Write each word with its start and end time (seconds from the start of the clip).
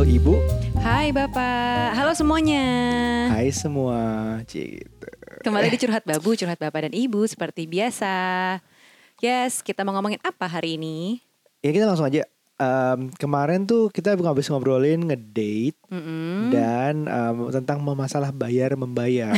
Halo 0.00 0.16
Ibu. 0.16 0.34
Hai 0.80 1.12
Bapak, 1.12 1.92
halo 1.92 2.16
semuanya. 2.16 2.64
Hai 3.36 3.52
semua. 3.52 4.00
Gitu. 4.48 4.80
Kembali 5.44 5.68
di 5.68 5.76
Curhat 5.76 6.08
Babu, 6.08 6.32
Curhat 6.32 6.56
Bapak 6.56 6.88
dan 6.88 6.96
Ibu 6.96 7.28
seperti 7.28 7.68
biasa. 7.68 8.16
Yes, 9.20 9.60
kita 9.60 9.84
mau 9.84 9.92
ngomongin 9.92 10.16
apa 10.24 10.48
hari 10.48 10.80
ini? 10.80 11.20
Ya 11.60 11.76
kita 11.76 11.84
langsung 11.84 12.08
aja. 12.08 12.24
Em, 12.56 13.12
kemarin 13.20 13.68
tuh 13.68 13.92
kita 13.92 14.16
habis 14.16 14.48
ngobrolin 14.48 15.04
ngedate 15.04 15.76
Mm-mm. 15.92 16.48
dan 16.48 17.04
em, 17.04 17.36
tentang 17.60 17.84
masalah 17.84 18.32
bayar 18.32 18.80
membayar. 18.80 19.36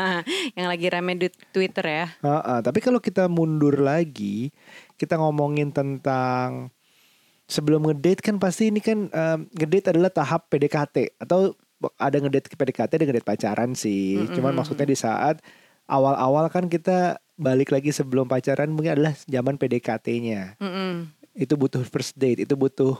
Yang 0.60 0.68
lagi 0.76 0.86
rame 0.92 1.12
di 1.16 1.28
Twitter 1.56 1.88
ya. 1.88 2.06
Heeh, 2.20 2.58
tapi 2.60 2.84
kalau 2.84 3.00
kita 3.00 3.32
mundur 3.32 3.80
lagi, 3.80 4.52
kita 5.00 5.16
ngomongin 5.16 5.72
tentang 5.72 6.68
sebelum 7.52 7.84
ngedate 7.84 8.24
kan 8.24 8.40
pasti 8.40 8.72
ini 8.72 8.80
kan 8.80 9.12
em, 9.12 9.38
ngedate 9.52 9.92
adalah 9.92 10.08
tahap 10.08 10.48
PDKT 10.48 11.20
atau 11.20 11.52
ada 12.00 12.16
ngedate 12.16 12.48
ke 12.48 12.56
PDKT 12.56 12.90
ada 12.96 13.04
ngedate 13.04 13.28
pacaran 13.28 13.76
sih. 13.76 14.24
Cuman 14.32 14.56
Mm-mm. 14.56 14.58
maksudnya 14.64 14.88
di 14.88 14.96
saat 14.96 15.44
awal-awal 15.84 16.48
kan 16.48 16.72
kita 16.72 17.20
balik 17.36 17.74
lagi 17.74 17.92
sebelum 17.92 18.24
pacaran 18.24 18.72
mungkin 18.72 18.96
adalah 18.96 19.12
zaman 19.28 19.60
PDKT-nya. 19.60 20.56
Mm-mm. 20.56 21.12
Itu 21.36 21.60
butuh 21.60 21.84
first 21.84 22.16
date, 22.16 22.48
itu 22.48 22.54
butuh 22.56 22.96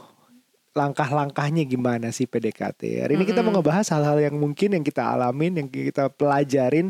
langkah-langkahnya 0.73 1.69
gimana 1.69 2.09
sih 2.09 2.25
PDKT. 2.25 3.05
Hari 3.05 3.13
ini 3.13 3.25
kita 3.29 3.45
mau 3.45 3.53
ngebahas 3.53 3.85
hal-hal 3.93 4.17
yang 4.25 4.35
mungkin 4.41 4.73
yang 4.73 4.81
kita 4.81 5.05
alamin, 5.05 5.61
yang 5.61 5.69
kita 5.69 6.09
pelajarin. 6.09 6.89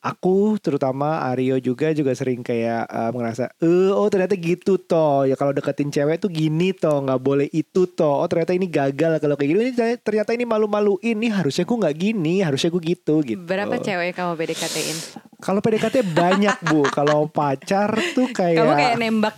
Aku 0.00 0.56
terutama 0.56 1.20
Aryo 1.28 1.60
juga 1.60 1.92
juga 1.92 2.16
sering 2.16 2.40
kayak 2.40 2.88
eh, 2.88 3.10
ngerasa, 3.12 3.52
eh 3.60 3.92
oh 3.92 4.08
ternyata 4.08 4.32
gitu 4.32 4.80
toh. 4.80 5.28
Ya 5.28 5.36
kalau 5.36 5.52
deketin 5.52 5.92
cewek 5.92 6.24
tuh 6.24 6.32
gini 6.32 6.72
toh, 6.72 7.04
nggak 7.04 7.20
boleh 7.20 7.52
itu 7.52 7.84
toh. 7.84 8.24
Oh 8.24 8.24
ternyata 8.24 8.56
ini 8.56 8.64
gagal 8.64 9.20
kalau 9.20 9.36
kayak 9.36 9.48
gini. 9.52 9.60
Ini 9.76 10.00
ternyata 10.00 10.32
ini 10.32 10.48
malu-maluin. 10.48 11.20
Nih 11.20 11.28
harusnya 11.28 11.68
gue 11.68 11.76
nggak 11.84 11.96
gini, 12.00 12.40
harusnya 12.40 12.72
gue 12.72 12.80
gitu 12.80 13.20
gitu. 13.20 13.44
Berapa 13.44 13.76
cewek 13.76 14.16
kamu 14.16 14.32
PDKT-in? 14.40 14.96
Kalau 15.36 15.60
PDKT 15.60 15.96
banyak 16.16 16.56
bu. 16.64 16.80
Kalau 16.96 17.28
pacar 17.28 17.92
tuh 18.16 18.32
kayak. 18.32 18.56
Kamu 18.56 18.72
kayak 18.72 18.96
nembak 18.96 19.34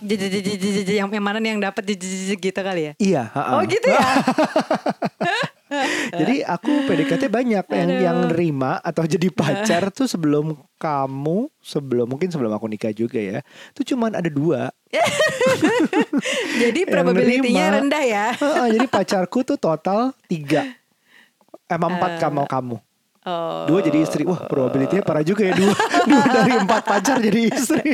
yang 0.87 1.11
yang 1.11 1.25
mana 1.25 1.43
nih 1.43 1.59
yang 1.59 1.63
dapat 1.63 1.83
gitu 2.39 2.61
kali 2.63 2.91
ya? 2.91 2.93
Iya. 3.03 3.23
Oh 3.35 3.63
gitu 3.67 3.91
ya? 3.91 3.99
Jadi 6.21 6.45
aku 6.45 6.85
PDKT 6.87 7.29
banyak 7.29 7.65
yang 7.69 7.91
Aduh. 7.91 8.03
yang 8.05 8.17
nerima 8.29 8.79
atau 8.81 9.05
jadi 9.05 9.29
pacar 9.33 9.89
tuh 9.91 10.07
sebelum 10.07 10.59
kamu, 10.77 11.49
sebelum 11.63 12.07
mungkin 12.11 12.29
sebelum 12.29 12.53
aku 12.53 12.67
nikah 12.69 12.93
juga 12.93 13.19
ya. 13.19 13.39
Tuh 13.73 13.85
cuman 13.87 14.19
ada 14.19 14.29
dua. 14.29 14.71
Jadi 16.63 16.81
Yang 16.85 16.91
probability-nya 16.91 17.67
nerima. 17.69 17.79
rendah 17.81 18.05
ya. 18.05 18.27
Jadi 18.69 18.87
pacarku 18.89 19.43
tuh 19.47 19.59
total 19.59 20.13
tiga. 20.27 20.67
Emang 21.67 21.97
empat 21.97 22.21
kamu 22.21 22.45
kamu. 22.45 22.77
Oh. 23.23 23.71
Dua 23.71 23.79
jadi 23.87 24.03
istri. 24.03 24.27
Wah 24.27 24.51
probability-nya 24.51 25.07
parah 25.07 25.23
juga 25.23 25.47
ya 25.47 25.55
dua. 25.55 25.71
dua 26.11 26.25
dari 26.27 26.53
empat 26.59 26.83
pacar 26.83 27.23
jadi 27.23 27.41
istri. 27.55 27.87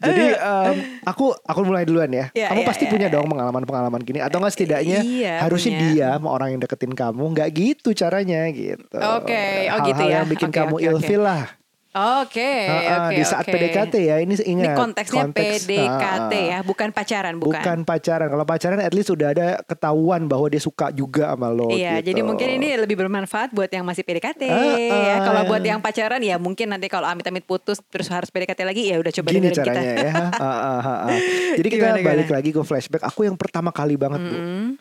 jadi 0.00 0.24
em, 0.40 0.76
aku 1.04 1.36
aku 1.44 1.60
mulai 1.60 1.84
duluan 1.84 2.08
ya. 2.08 2.32
Ya, 2.32 2.48
kamu 2.48 2.64
ya, 2.64 2.66
pasti 2.68 2.84
ya, 2.88 2.90
punya 2.92 3.08
ya. 3.08 3.14
dong 3.20 3.28
pengalaman-pengalaman 3.28 4.00
gini 4.00 4.24
atau 4.24 4.40
enggak 4.40 4.54
setidaknya 4.56 5.04
Iya, 5.04 5.44
harusnya 5.44 5.72
punya. 5.76 5.84
dia 5.92 6.08
sama 6.16 6.28
orang 6.32 6.48
yang 6.56 6.60
deketin 6.64 6.92
kamu 6.96 7.24
nggak 7.36 7.48
gitu 7.52 7.88
caranya 7.92 8.40
gitu. 8.48 8.96
Oke, 8.96 9.44
oh 9.68 9.76
Hal-hal 9.76 9.88
gitu 9.92 10.02
ya. 10.08 10.12
yang 10.20 10.26
bikin 10.28 10.48
Oke, 10.48 10.56
kamu 10.56 10.74
oke, 10.80 10.84
ilfil 10.88 11.20
lah. 11.20 11.44
Oke, 11.90 12.38
Heeh, 12.70 12.86
oke, 13.02 13.18
di 13.18 13.24
saat 13.26 13.42
oke. 13.42 13.50
PDKT 13.50 13.94
ya 13.98 14.22
ini 14.22 14.38
Ini 14.38 14.46
ingat 14.46 14.78
konteksnya 14.78 15.26
konteks, 15.26 15.66
PDKT 15.66 16.30
heeh. 16.30 16.46
ya, 16.46 16.58
bukan 16.62 16.94
pacaran, 16.94 17.34
bukan. 17.34 17.50
Bukan 17.50 17.78
pacaran. 17.82 18.30
Kalau 18.30 18.46
pacaran 18.46 18.78
at 18.78 18.94
least 18.94 19.10
udah 19.10 19.34
ada 19.34 19.58
ketahuan 19.66 20.30
bahwa 20.30 20.46
dia 20.46 20.62
suka 20.62 20.94
juga 20.94 21.34
sama 21.34 21.50
lo. 21.50 21.66
Iya, 21.66 21.98
gitu. 21.98 22.14
jadi 22.14 22.20
mungkin 22.22 22.48
ini 22.62 22.78
lebih 22.78 22.94
bermanfaat 22.94 23.50
buat 23.50 23.66
yang 23.66 23.82
masih 23.82 24.06
PDKT. 24.06 24.42
Ah, 24.46 24.54
ya. 24.78 25.14
ah. 25.18 25.18
Kalau 25.26 25.42
buat 25.50 25.62
yang 25.66 25.82
pacaran 25.82 26.22
ya 26.22 26.38
mungkin 26.38 26.70
nanti 26.70 26.86
kalau 26.86 27.10
amit-amit 27.10 27.42
putus 27.42 27.82
terus 27.84 28.06
harus 28.06 28.30
PDKT 28.30 28.62
lagi 28.62 28.86
ya 28.86 29.02
udah 29.02 29.10
coba 29.10 29.28
Gini 29.34 29.50
caranya 29.50 29.82
kita. 29.82 29.82
ya. 29.98 30.14
Ah, 30.30 30.46
ah, 30.46 30.78
ah, 30.78 30.98
ah. 31.10 31.18
Jadi 31.58 31.68
kita 31.68 31.90
Gimana, 31.90 32.06
balik 32.06 32.26
gimana? 32.30 32.36
lagi 32.38 32.50
ke 32.54 32.60
flashback. 32.62 33.02
Aku 33.02 33.26
yang 33.26 33.34
pertama 33.34 33.74
kali 33.74 33.98
banget 33.98 34.22
bu. 34.22 34.30
Mm-mm. 34.30 34.78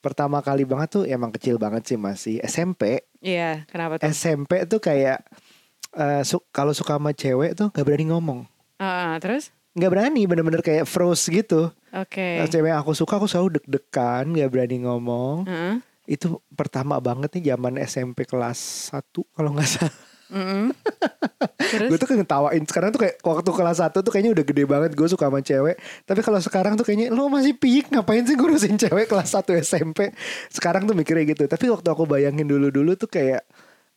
Pertama 0.00 0.42
kali 0.42 0.66
banget 0.66 0.88
tuh 0.90 1.04
emang 1.06 1.30
kecil 1.30 1.62
banget 1.62 1.86
sih 1.86 1.94
masih 1.94 2.42
SMP. 2.42 3.06
Iya, 3.20 3.68
kenapa 3.70 4.02
tuh? 4.02 4.08
SMP 4.08 4.66
tuh 4.66 4.82
kayak 4.82 5.22
eh, 5.92 6.22
su- 6.22 6.44
kalau 6.50 6.70
suka 6.70 6.96
sama 6.96 7.10
cewek 7.10 7.54
tuh 7.54 7.68
gak 7.70 7.82
berani 7.82 8.10
ngomong. 8.10 8.46
Ah, 8.76 9.18
terus? 9.18 9.50
Nggak 9.70 9.90
berani, 9.90 10.22
bener-bener 10.26 10.62
kayak 10.62 10.82
froze 10.82 11.30
gitu. 11.30 11.70
Oke. 11.94 12.42
Kalau 12.42 12.50
Cewek 12.50 12.68
yang 12.70 12.82
aku 12.82 12.90
suka 12.90 13.18
aku 13.18 13.30
selalu 13.30 13.60
deg-degan, 13.62 14.34
gak 14.34 14.50
berani 14.50 14.82
ngomong. 14.82 15.46
Heeh. 15.46 15.74
Itu 16.10 16.42
pertama 16.50 16.98
banget 16.98 17.30
nih 17.38 17.54
zaman 17.54 17.78
SMP 17.78 18.26
kelas 18.26 18.90
1 18.90 19.22
kalau 19.30 19.54
nggak 19.54 19.70
salah. 19.70 19.94
Mm-mm. 20.30 20.70
Terus? 21.70 21.86
Gue 21.86 21.98
tuh 21.98 22.06
kayak 22.06 22.22
ngetawain 22.22 22.62
sekarang 22.66 22.90
tuh 22.90 23.00
kayak 23.02 23.18
waktu 23.22 23.50
kelas 23.50 23.78
1 23.78 23.94
tuh 23.94 24.10
kayaknya 24.10 24.32
udah 24.34 24.44
gede 24.46 24.64
banget 24.66 24.90
gue 24.94 25.06
suka 25.06 25.30
sama 25.30 25.38
cewek. 25.38 25.76
Tapi 26.02 26.20
kalau 26.22 26.40
sekarang 26.42 26.72
tuh 26.74 26.82
kayaknya 26.82 27.14
lo 27.14 27.30
masih 27.30 27.54
pik 27.54 27.94
ngapain 27.94 28.26
sih 28.26 28.34
ngurusin 28.34 28.74
cewek 28.74 29.06
kelas 29.06 29.38
1 29.38 29.54
SMP. 29.58 30.10
Sekarang 30.50 30.86
tuh 30.86 30.94
mikirnya 30.94 31.30
gitu. 31.30 31.46
Tapi 31.46 31.70
waktu 31.70 31.86
aku 31.86 32.06
bayangin 32.06 32.46
dulu-dulu 32.46 32.94
tuh 32.94 33.06
kayak 33.06 33.42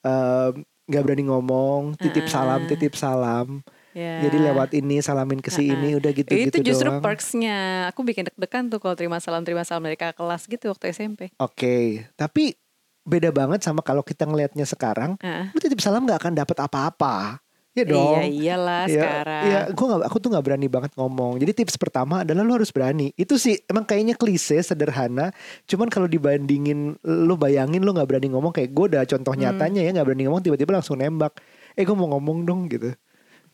em, 0.02 0.62
nggak 0.94 1.04
berani 1.10 1.26
ngomong, 1.26 1.98
titip 1.98 2.30
salam, 2.30 2.70
titip 2.70 2.94
salam. 2.94 3.66
Ya. 3.94 4.26
Jadi 4.26 4.38
lewat 4.42 4.70
ini 4.74 5.02
salamin 5.06 5.38
ke 5.38 5.54
si 5.54 5.70
ini 5.70 5.94
udah 5.94 6.10
gitu-gitu 6.14 6.50
Itu 6.50 6.66
justru 6.66 6.90
doang. 6.90 7.02
perksnya. 7.02 7.90
Aku 7.94 8.02
bikin 8.02 8.26
deg-degan 8.30 8.70
tuh 8.70 8.82
kalau 8.82 8.98
terima 8.98 9.22
salam 9.22 9.46
terima 9.46 9.62
salam 9.62 9.86
dari 9.86 9.94
kakak 9.98 10.18
kelas 10.18 10.50
gitu 10.50 10.74
waktu 10.74 10.90
SMP. 10.90 11.30
Oke, 11.38 12.10
tapi 12.18 12.58
beda 13.06 13.30
banget 13.30 13.62
sama 13.62 13.86
kalau 13.86 14.02
kita 14.02 14.26
ngelihatnya 14.26 14.66
sekarang. 14.66 15.18
Heeh. 15.22 15.54
Lu 15.54 15.60
titip 15.62 15.78
salam 15.78 16.06
nggak 16.10 16.26
akan 16.26 16.34
dapat 16.34 16.58
apa-apa. 16.58 17.38
Ya 17.74 17.84
dong. 17.90 18.22
Iya 18.22 18.30
iyalah 18.30 18.84
Iya, 18.86 18.94
sekarang. 19.02 19.44
Iya, 19.50 19.60
gua 19.74 19.86
nggak, 19.90 20.02
aku 20.06 20.18
tuh 20.22 20.30
nggak 20.30 20.46
berani 20.46 20.68
banget 20.70 20.92
ngomong. 20.94 21.42
Jadi 21.42 21.52
tips 21.58 21.76
pertama 21.82 22.22
adalah 22.22 22.46
lu 22.46 22.54
harus 22.54 22.70
berani. 22.70 23.10
Itu 23.18 23.42
sih 23.42 23.58
emang 23.66 23.82
kayaknya 23.90 24.14
klise, 24.14 24.62
sederhana. 24.62 25.34
Cuman 25.66 25.90
kalau 25.90 26.06
dibandingin, 26.06 26.94
lu 27.02 27.34
bayangin 27.34 27.82
lu 27.82 27.90
nggak 27.90 28.06
berani 28.06 28.30
ngomong 28.30 28.54
kayak 28.54 28.70
gue 28.78 28.86
udah 28.94 29.04
contoh 29.10 29.34
Hmm. 29.34 29.42
nyatanya 29.50 29.82
ya 29.82 29.90
nggak 29.90 30.06
berani 30.06 30.24
ngomong 30.30 30.44
tiba-tiba 30.46 30.72
langsung 30.78 31.02
nembak. 31.02 31.34
Eh 31.74 31.82
gue 31.82 31.96
mau 31.98 32.14
ngomong 32.14 32.46
dong 32.46 32.70
gitu. 32.70 32.94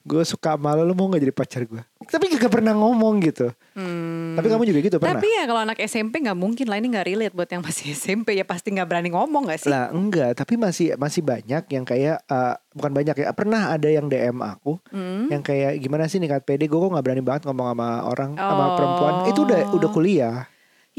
Gue 0.03 0.23
suka 0.27 0.59
sama 0.59 0.75
lu, 0.75 0.83
lu 0.83 0.93
mau 0.99 1.07
nggak 1.07 1.23
jadi 1.23 1.35
pacar 1.35 1.61
gue? 1.63 1.79
Tapi 2.03 2.25
gak 2.35 2.51
pernah 2.51 2.75
ngomong 2.75 3.23
gitu. 3.23 3.55
Hmm. 3.71 4.18
Tapi 4.35 4.47
kamu 4.47 4.63
juga 4.63 4.79
gitu 4.81 4.97
pernah? 4.97 5.15
Tapi 5.15 5.27
ya 5.31 5.43
kalau 5.43 5.61
anak 5.61 5.77
SMP 5.79 6.19
nggak 6.19 6.35
mungkin 6.35 6.65
lah 6.65 6.77
ini 6.77 6.87
nggak 6.89 7.07
relate 7.07 7.33
buat 7.33 7.47
yang 7.47 7.63
masih 7.63 7.85
SMP 7.93 8.33
ya 8.33 8.43
pasti 8.43 8.69
nggak 8.69 8.85
berani 8.85 9.09
ngomong 9.09 9.47
gak 9.47 9.59
sih? 9.61 9.69
Lah 9.69 9.89
enggak, 9.89 10.35
tapi 10.35 10.53
masih 10.55 10.93
masih 10.95 11.21
banyak 11.21 11.63
yang 11.65 11.83
kayak 11.83 12.21
eh, 12.21 12.53
bukan 12.71 12.91
banyak 12.91 13.15
ya. 13.15 13.31
Pernah 13.31 13.71
ada 13.71 13.87
yang 13.87 14.05
DM 14.05 14.37
aku 14.37 14.77
Hmm. 14.89 15.27
yang 15.27 15.41
kayak 15.41 15.77
gimana 15.77 16.05
sih 16.05 16.17
nikat 16.17 16.43
pede 16.43 16.65
gue 16.65 16.75
kok 16.75 16.89
nggak 16.89 17.01
berani 17.01 17.21
banget 17.21 17.41
ngomong 17.45 17.67
sama 17.69 17.89
orang 18.03 18.31
sama 18.33 18.63
Oh. 18.63 18.75
perempuan. 18.75 19.13
Itu 19.27 19.39
udah 19.43 19.59
udah 19.71 19.89
kuliah. 19.89 20.37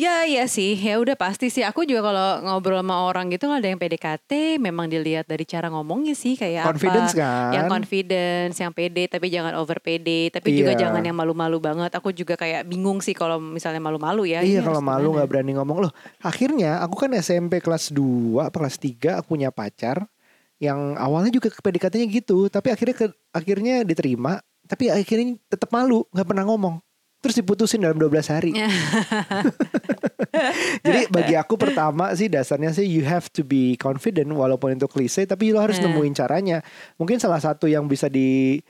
Ya 0.01 0.25
iya 0.25 0.49
sih, 0.49 0.81
ya 0.81 0.97
udah 0.97 1.13
pasti 1.13 1.53
sih. 1.53 1.61
Aku 1.61 1.85
juga 1.85 2.01
kalau 2.01 2.29
ngobrol 2.41 2.81
sama 2.81 3.05
orang 3.05 3.29
gitu 3.29 3.53
ada 3.53 3.69
yang 3.69 3.77
PDKT, 3.77 4.57
memang 4.57 4.89
dilihat 4.89 5.29
dari 5.29 5.45
cara 5.45 5.69
ngomongnya 5.69 6.17
sih 6.17 6.41
kayak 6.41 6.65
Confidence 6.65 7.13
apa. 7.13 7.21
kan? 7.21 7.53
Yang 7.53 7.65
confidence, 7.69 8.57
yang 8.65 8.73
pede 8.73 9.05
tapi 9.13 9.29
jangan 9.29 9.53
over 9.61 9.77
pede, 9.77 10.33
tapi 10.33 10.57
juga 10.57 10.73
Iya. 10.73 10.89
jangan 10.89 11.05
yang 11.05 11.13
malu-malu 11.13 11.61
banget. 11.61 11.93
Aku 11.93 12.17
juga 12.17 12.41
kayak 12.41 12.65
bingung 12.65 13.05
sih 13.05 13.13
kalau 13.13 13.37
misalnya 13.37 13.77
malu-malu 13.77 14.25
ya. 14.25 14.41
iya 14.41 14.65
kalau 14.65 14.81
malu 14.81 15.13
nggak 15.13 15.29
berani 15.29 15.53
ngomong 15.61 15.85
loh. 15.85 15.93
Akhirnya 16.25 16.81
aku 16.81 16.97
kan 16.97 17.13
SMP 17.13 17.61
kelas 17.61 17.93
2 17.93 18.49
apa 18.49 18.57
kelas 18.57 18.81
3 18.81 19.21
aku 19.21 19.37
punya 19.37 19.53
pacar 19.53 20.09
yang 20.57 20.97
awalnya 20.97 21.29
juga 21.29 21.53
ke 21.53 21.61
PDKT-nya 21.61 22.09
gitu, 22.09 22.49
tapi 22.49 22.73
akhirnya 22.73 22.97
ke, 22.97 23.07
akhirnya 23.37 23.85
diterima, 23.85 24.41
tapi 24.65 24.89
akhirnya 24.89 25.37
tetap 25.45 25.69
malu, 25.69 26.09
nggak 26.09 26.25
pernah 26.25 26.45
ngomong. 26.49 26.81
Terus 27.21 27.37
diputusin 27.37 27.85
dalam 27.85 28.01
12 28.01 28.33
hari. 28.33 28.57
Jadi 30.87 31.01
bagi 31.13 31.37
aku 31.37 31.61
pertama 31.61 32.17
sih 32.17 32.33
dasarnya 32.33 32.73
sih 32.73 32.89
you 32.89 33.05
have 33.05 33.29
to 33.29 33.45
be 33.45 33.77
confident 33.77 34.33
walaupun 34.33 34.73
itu 34.73 34.89
klise 34.89 35.29
tapi 35.29 35.53
lo 35.53 35.61
harus 35.61 35.77
Nah. 35.79 35.93
nemuin 35.93 36.15
caranya. 36.17 36.59
Mungkin 36.97 37.21
salah 37.21 37.41
satu 37.41 37.69
yang 37.69 37.85
bisa 37.85 38.09
dicarakan 38.09 38.65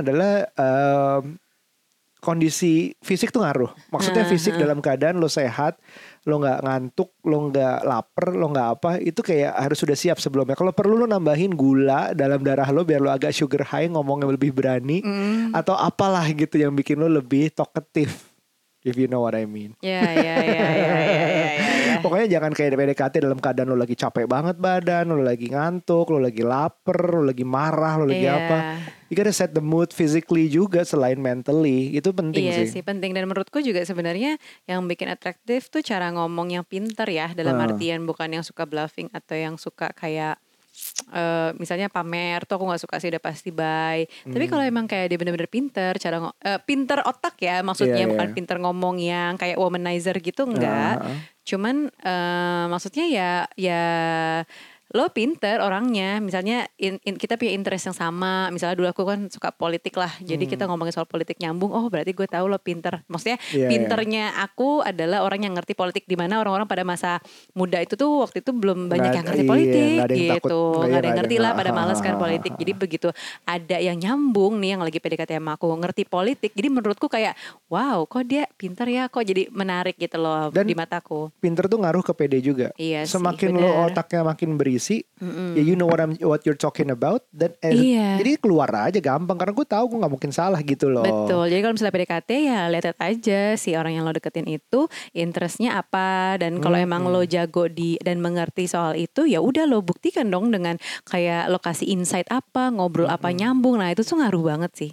adalah 0.00 0.48
em, 0.56 1.36
kondisi 2.24 2.96
fisik 2.98 3.28
tuh 3.28 3.44
ngaruh. 3.44 3.68
Maksudnya 3.92 4.24
Ah, 4.24 4.30
fisik 4.32 4.56
ah. 4.56 4.60
dalam 4.64 4.80
keadaan 4.80 5.20
lo 5.20 5.28
sehat, 5.28 5.76
lo 6.24 6.40
nggak 6.40 6.64
ngantuk, 6.64 7.12
lo 7.22 7.52
nggak 7.52 7.84
lapar, 7.84 8.32
lo 8.32 8.48
nggak 8.48 8.68
apa, 8.80 8.90
itu 8.98 9.20
kayak 9.20 9.52
harus 9.52 9.76
sudah 9.76 9.92
siap 9.92 10.16
sebelumnya. 10.16 10.56
Kalau 10.56 10.72
perlu 10.72 10.96
lo 10.96 11.04
nambahin 11.04 11.52
gula 11.52 12.16
dalam 12.16 12.40
darah 12.40 12.72
lo 12.72 12.82
biar 12.82 13.04
lo 13.04 13.12
agak 13.12 13.30
sugar 13.30 13.68
high 13.68 13.92
ngomongnya 13.92 14.32
lebih 14.32 14.50
berani 14.50 15.04
Hmm. 15.04 15.52
atau 15.52 15.76
apalah 15.76 16.24
gitu 16.26 16.56
yang 16.56 16.72
bikin 16.72 16.96
lo 16.96 17.06
lebih 17.06 17.52
talkative. 17.52 18.32
if 18.84 19.00
you 19.00 19.08
know 19.08 19.24
what 19.24 19.32
I 19.32 19.48
mean. 19.48 19.72
Ya 19.80 20.04
ya 20.12 20.36
ya 20.44 20.44
ya 20.44 20.68
ya 20.76 20.96
ya 21.00 21.48
ya. 21.56 21.83
Pokoknya 22.04 22.26
jangan 22.30 22.52
kayak 22.52 22.70
PDKT 22.74 23.14
dalam 23.18 23.38
keadaan 23.38 23.66
lo 23.66 23.76
lagi 23.76 23.94
capek 23.94 24.24
banget 24.24 24.56
badan, 24.56 25.08
lo 25.08 25.18
lagi 25.18 25.48
ngantuk, 25.48 26.04
lo 26.06 26.20
lagi 26.20 26.44
lapar, 26.44 26.98
lo 27.10 27.24
lagi 27.24 27.42
marah, 27.42 27.96
lo 27.96 28.04
lagi 28.04 28.22
Iya. 28.22 28.36
apa. 28.38 28.58
You 29.06 29.14
gotta 29.14 29.32
set 29.32 29.50
the 29.50 29.62
mood 29.62 29.90
physically 29.90 30.46
juga 30.46 30.82
selain 30.82 31.16
mentally. 31.16 31.88
Itu 31.90 32.12
penting 32.12 32.44
Iya 32.44 32.62
sih. 32.62 32.68
sih 32.70 32.82
penting 32.82 33.10
dan 33.10 33.24
menurutku 33.24 33.58
juga 33.58 33.80
sebenarnya 33.80 34.36
yang 34.64 34.84
bikin 34.84 35.08
atraktif 35.08 35.66
tuh 35.66 35.80
cara 35.80 36.10
ngomong 36.10 36.52
yang 36.52 36.62
pinter 36.62 37.06
ya 37.06 37.32
dalam 37.32 37.56
Ah. 37.56 37.66
artian 37.66 38.04
bukan 38.04 38.28
yang 38.30 38.42
suka 38.42 38.64
bluffing 38.64 39.08
atau 39.10 39.32
yang 39.32 39.56
suka 39.56 39.88
kayak 39.90 40.36
eh, 41.08 41.50
misalnya 41.54 41.86
pamer 41.86 42.44
tuh 42.44 42.54
aku 42.54 42.66
nggak 42.66 42.82
suka 42.82 42.96
sih 42.98 43.08
udah 43.08 43.18
pasti 43.18 43.48
bye. 43.48 44.04
Tapi 44.22 44.44
kalau 44.44 44.60
Hmm. 44.60 44.70
emang 44.70 44.86
kayak 44.86 45.06
dia 45.06 45.16
bener-bener 45.16 45.46
pinter 45.46 45.94
cara 45.96 46.18
eh, 46.36 46.60
pinter 46.60 46.98
otak 47.00 47.38
ya 47.38 47.62
maksudnya 47.62 48.04
Iya, 48.04 48.10
bukan 48.10 48.28
iya. 48.28 48.34
pinter 48.34 48.56
ngomong 48.58 48.96
yang 48.98 49.32
kayak 49.34 49.56
womanizer 49.56 50.18
gitu 50.18 50.44
enggak. 50.44 50.98
Ah. 51.00 51.14
Cuman 51.44 51.92
eh, 52.00 52.64
maksudnya 52.72 53.04
ya 53.08 53.30
ya 53.56 53.82
lo 54.94 55.10
pinter 55.10 55.58
orangnya. 55.58 56.16
Misalnya 56.16 56.70
in- 56.76 57.02
in- 57.02 57.14
kita 57.14 57.34
punya 57.34 57.50
interest 57.50 57.84
yang 57.84 57.96
sama. 57.96 58.46
Misalnya 58.48 58.74
dulu 58.74 58.88
aku 58.88 59.02
kan 59.02 59.26
suka 59.26 59.50
politik 59.50 59.92
lah. 59.92 60.14
Jadi 60.20 60.46
kita 60.46 60.64
ngomongin 60.64 60.90
soal 60.90 61.04
politik 61.04 61.36
nyambung. 61.36 61.68
Oh 61.68 61.86
berarti 61.86 62.10
gue 62.10 62.24
tahu 62.24 62.46
lo 62.46 62.56
pinter. 62.56 63.02
Maksudnya 63.04 63.34
Hmm. 63.34 63.50
Iya, 63.50 63.58
iya. 63.58 63.68
pinternya 63.68 64.24
aku 64.38 64.80
adalah 64.80 65.20
orang 65.20 65.42
yang 65.42 65.52
ngerti 65.52 65.74
politik. 65.74 66.04
Di 66.04 66.14
mana 66.14 66.38
orang-orang 66.38 66.64
pada 66.64 66.82
masa 66.82 67.18
muda 67.52 67.78
itu 67.78 67.94
tuh 67.94 68.22
waktu 68.22 68.38
itu 68.38 68.50
belum 68.50 68.86
banyak 68.86 69.02
Nggak- 69.02 69.14
yang 69.14 69.26
ngerti 69.26 69.42
iya, 69.42 69.50
politik 69.50 69.74
nggak 69.90 70.04
ada 70.04 70.14
yang 70.14 70.30
takut. 70.30 70.38
gitu 70.44 70.54
Nggak, 70.54 70.70
nggak 70.70 70.86
iya, 70.86 70.94
ada 70.94 71.04
yang 71.04 71.18
ngerti 71.18 71.34
ada. 71.34 71.42
lah. 71.42 71.52
pada 71.54 71.70
males 71.72 71.98
kan 72.00 72.14
politik. 72.16 72.52
jadi 72.54 72.72
begitu 72.72 73.08
ada 73.44 73.76
yang 73.78 73.96
nyambung 73.96 74.52
nih 74.56 74.70
yang 74.70 74.82
lagi 74.84 74.98
PDKT 74.98 75.30
sama 75.34 75.52
aku 75.54 75.66
ngerti 75.74 76.02
politik. 76.04 76.52
Jadi 76.52 76.68
menurutku 76.70 77.06
kayak 77.06 77.34
wow 77.66 78.04
kok 78.04 78.22
dia 78.22 78.46
pinter 78.52 78.86
ya? 78.86 79.06
Kok 79.06 79.24
jadi 79.24 79.42
menarik 79.50 79.96
gitu 79.96 80.16
loh 80.16 80.48
Dan- 80.48 80.64
di 80.64 80.72
mataku. 80.72 81.34
Pinter 81.36 81.66
tuh 81.66 81.78
ngaruh 81.78 82.00
ke 82.00 82.12
PD 82.14 82.34
juga. 82.40 82.68
Iya 82.76 83.02
sih, 83.02 83.16
Semakin 83.16 83.50
lo 83.54 83.66
otaknya 83.84 84.20
makin 84.22 84.54
berisi, 84.54 84.83
ya 84.86 85.62
you 85.62 85.72
know 85.72 85.84
what 85.84 85.98
I'm 85.98 86.12
what 86.20 86.42
you're 86.42 86.56
talking 86.56 86.88
about 86.88 87.24
dan 87.30 87.54
eh, 87.60 87.72
Iya. 87.72 88.20
jadi 88.20 88.36
keluar 88.36 88.68
aja 88.70 88.98
gampang 88.98 89.34
karena 89.34 89.52
gue 89.52 89.64
tahu 89.64 89.84
gue 89.86 89.98
nggak 90.00 90.12
mungkin 90.12 90.30
salah 90.30 90.58
gitu 90.58 90.86
loh. 90.86 91.02
Betul. 91.02 91.48
Jadi 91.48 91.60
kalau 91.60 91.74
misalnya 91.74 91.94
PDKT 91.94 92.30
ya 92.42 92.60
lihat 92.68 92.86
aja 92.94 93.40
si 93.54 93.70
orang 93.72 93.92
yang 93.92 94.04
lo 94.04 94.12
deketin 94.12 94.44
itu 94.46 94.80
interestnya 95.10 95.76
apa 95.76 96.36
dan 96.36 96.58
kalau 96.58 96.74
Hmm, 96.74 96.86
emang 96.86 97.02
lo 97.06 97.22
jago 97.22 97.66
di 97.66 97.96
dan 97.98 98.18
mengerti 98.18 98.64
soal 98.64 98.94
itu 98.94 99.24
ya 99.24 99.38
udah 99.38 99.64
lo 99.64 99.80
buktikan 99.80 100.26
dong 100.26 100.48
dengan 100.48 100.76
kayak 101.04 101.48
lokasi 101.48 101.86
insight 101.86 102.26
apa, 102.28 102.68
ngobrol 102.68 103.06
apa 103.06 103.28
Hmm. 103.28 103.38
nyambung. 103.38 103.78
Nah, 103.78 103.88
itu 103.88 104.02
tuh 104.02 104.18
ngaruh 104.18 104.44
banget 104.44 104.72
sih. 104.74 104.90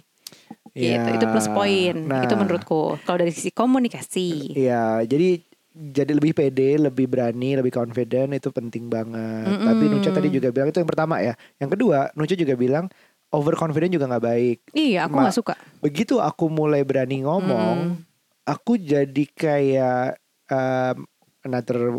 Gitu. 0.72 0.88
Ya, 0.88 1.12
Itu 1.12 1.28
plus 1.28 1.46
poin. 1.46 2.08
nah. 2.08 2.22
Itu 2.22 2.32
menurutku. 2.32 2.96
Kalau 3.02 3.18
dari 3.18 3.28
sisi 3.28 3.52
komunikasi. 3.52 4.56
Iya, 4.56 5.04
jadi 5.04 5.44
jadi 5.72 6.12
lebih 6.12 6.36
pede, 6.36 6.76
lebih 6.76 7.08
berani, 7.08 7.56
lebih 7.56 7.72
confident 7.72 8.36
itu 8.36 8.52
penting 8.52 8.92
banget. 8.92 9.48
Tapi 9.48 9.84
Nucha 9.88 10.12
tadi 10.12 10.28
juga 10.28 10.52
bilang 10.52 10.68
itu 10.68 10.78
yang 10.78 10.90
pertama 10.90 11.18
ya. 11.18 11.32
Yang 11.56 11.80
kedua, 11.80 12.12
Nucha 12.12 12.36
juga 12.36 12.54
bilang 12.54 12.92
overconfident 13.32 13.92
juga 13.92 14.04
nggak 14.04 14.24
baik. 14.24 14.58
Iya, 14.76 15.08
aku 15.08 15.16
nggak 15.16 15.36
suka. 15.36 15.54
Begitu 15.80 16.20
aku 16.20 16.52
mulai 16.52 16.84
berani 16.84 17.24
ngomong, 17.24 17.96
aku 18.44 18.76
jadi 18.76 19.24
kayak 19.32 20.20
um, 20.52 21.08
another 21.42 21.96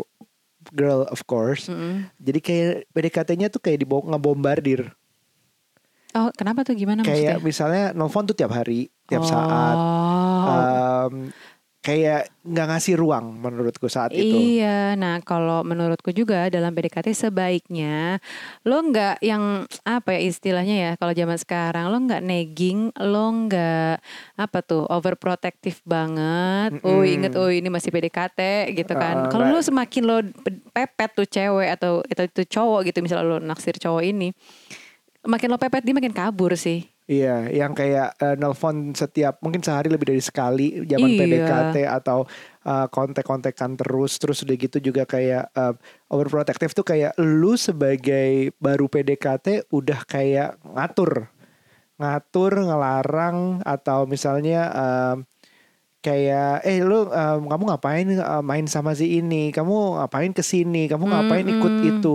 girl 0.70 1.04
of 1.10 1.26
course. 1.26 1.66
Mm-mm. 1.66 2.06
Jadi 2.22 2.38
kayak 2.40 2.72
PDKT-nya 2.94 3.50
tuh 3.50 3.60
kayak 3.60 3.82
dibo- 3.82 4.06
ngebombardir. 4.06 4.94
Oh, 6.14 6.30
kenapa 6.30 6.62
tuh 6.62 6.78
gimana 6.78 7.02
Kayak 7.02 7.42
maksudnya? 7.42 7.42
misalnya 7.42 7.84
nelfon 7.90 8.22
tuh 8.22 8.38
tiap 8.38 8.54
hari, 8.54 8.86
tiap 9.10 9.26
saat. 9.26 9.74
Oh. 9.74 10.46
Um, 10.46 11.14
kayak 11.84 12.32
nggak 12.40 12.66
ngasih 12.72 12.96
ruang 12.96 13.36
menurutku 13.36 13.92
saat 13.92 14.16
itu. 14.16 14.56
Iya, 14.56 14.96
nah 14.96 15.20
kalau 15.20 15.60
menurutku 15.60 16.16
juga 16.16 16.48
dalam 16.48 16.72
PDKT 16.72 17.12
sebaiknya 17.12 18.24
lo 18.64 18.80
nggak 18.80 19.20
yang 19.20 19.68
apa 19.84 20.16
ya 20.16 20.20
istilahnya 20.24 20.76
ya 20.80 20.90
kalau 20.96 21.12
zaman 21.12 21.36
sekarang 21.36 21.92
lo 21.92 22.00
nggak 22.00 22.24
negging, 22.24 22.88
lo 23.04 23.24
nggak 23.44 24.00
apa 24.34 24.58
tuh 24.64 24.88
overprotective 24.88 25.84
banget. 25.84 26.72
Oh 26.80 27.04
Mm-mm. 27.04 27.04
inget, 27.04 27.32
oh 27.36 27.52
ini 27.52 27.68
masih 27.68 27.92
PDKT 27.92 28.40
gitu 28.72 28.92
kan. 28.96 29.20
Ah, 29.20 29.28
kalau 29.28 29.52
lo 29.52 29.60
semakin 29.60 30.02
lo 30.04 30.16
pe- 30.40 30.64
pepet 30.72 31.10
tuh 31.12 31.28
cewek 31.28 31.68
atau 31.68 32.00
itu, 32.08 32.22
itu 32.24 32.42
cowok 32.48 32.80
gitu 32.88 33.04
misalnya 33.04 33.28
lo 33.28 33.36
naksir 33.40 33.76
cowok 33.76 34.02
ini, 34.04 34.32
makin 35.20 35.52
lo 35.52 35.60
pepet 35.60 35.84
dia 35.84 35.92
makin 35.92 36.16
kabur 36.16 36.56
sih. 36.56 36.93
Iya, 37.04 37.52
yang 37.52 37.76
kayak 37.76 38.16
eh, 38.16 38.32
nelpon 38.40 38.96
setiap 38.96 39.36
mungkin 39.44 39.60
sehari 39.60 39.92
lebih 39.92 40.08
dari 40.08 40.24
sekali 40.24 40.88
zaman 40.88 41.12
Iya. 41.12 41.18
PDKT 41.20 41.76
atau 41.84 42.24
eh, 42.64 42.86
kontak-kontakan 42.88 43.76
terus 43.76 44.16
terus 44.16 44.40
udah 44.40 44.56
gitu 44.56 44.80
juga 44.80 45.04
kayak 45.04 45.52
eh, 45.52 45.74
overprotective 46.08 46.72
tuh 46.72 46.80
kayak 46.80 47.12
lu 47.20 47.60
sebagai 47.60 48.56
baru 48.56 48.88
PDKT 48.88 49.68
udah 49.68 50.00
kayak 50.08 50.56
ngatur 50.64 51.28
ngatur 51.94 52.52
ngelarang 52.58 53.60
atau 53.62 54.08
misalnya 54.08 54.60
em, 54.72 55.16
kayak 56.00 56.64
eh 56.64 56.80
lu 56.80 57.06
em, 57.06 57.44
kamu 57.44 57.62
ngapain 57.68 58.06
eh, 58.08 58.42
main 58.42 58.64
sama 58.64 58.96
si 58.96 59.20
ini 59.20 59.52
kamu 59.52 60.00
ngapain 60.00 60.32
ke 60.32 60.40
sini 60.40 60.88
kamu 60.88 61.04
ngapain 61.04 61.46
ikut 61.46 61.74
Mm-mm. 61.78 61.90
itu 62.00 62.14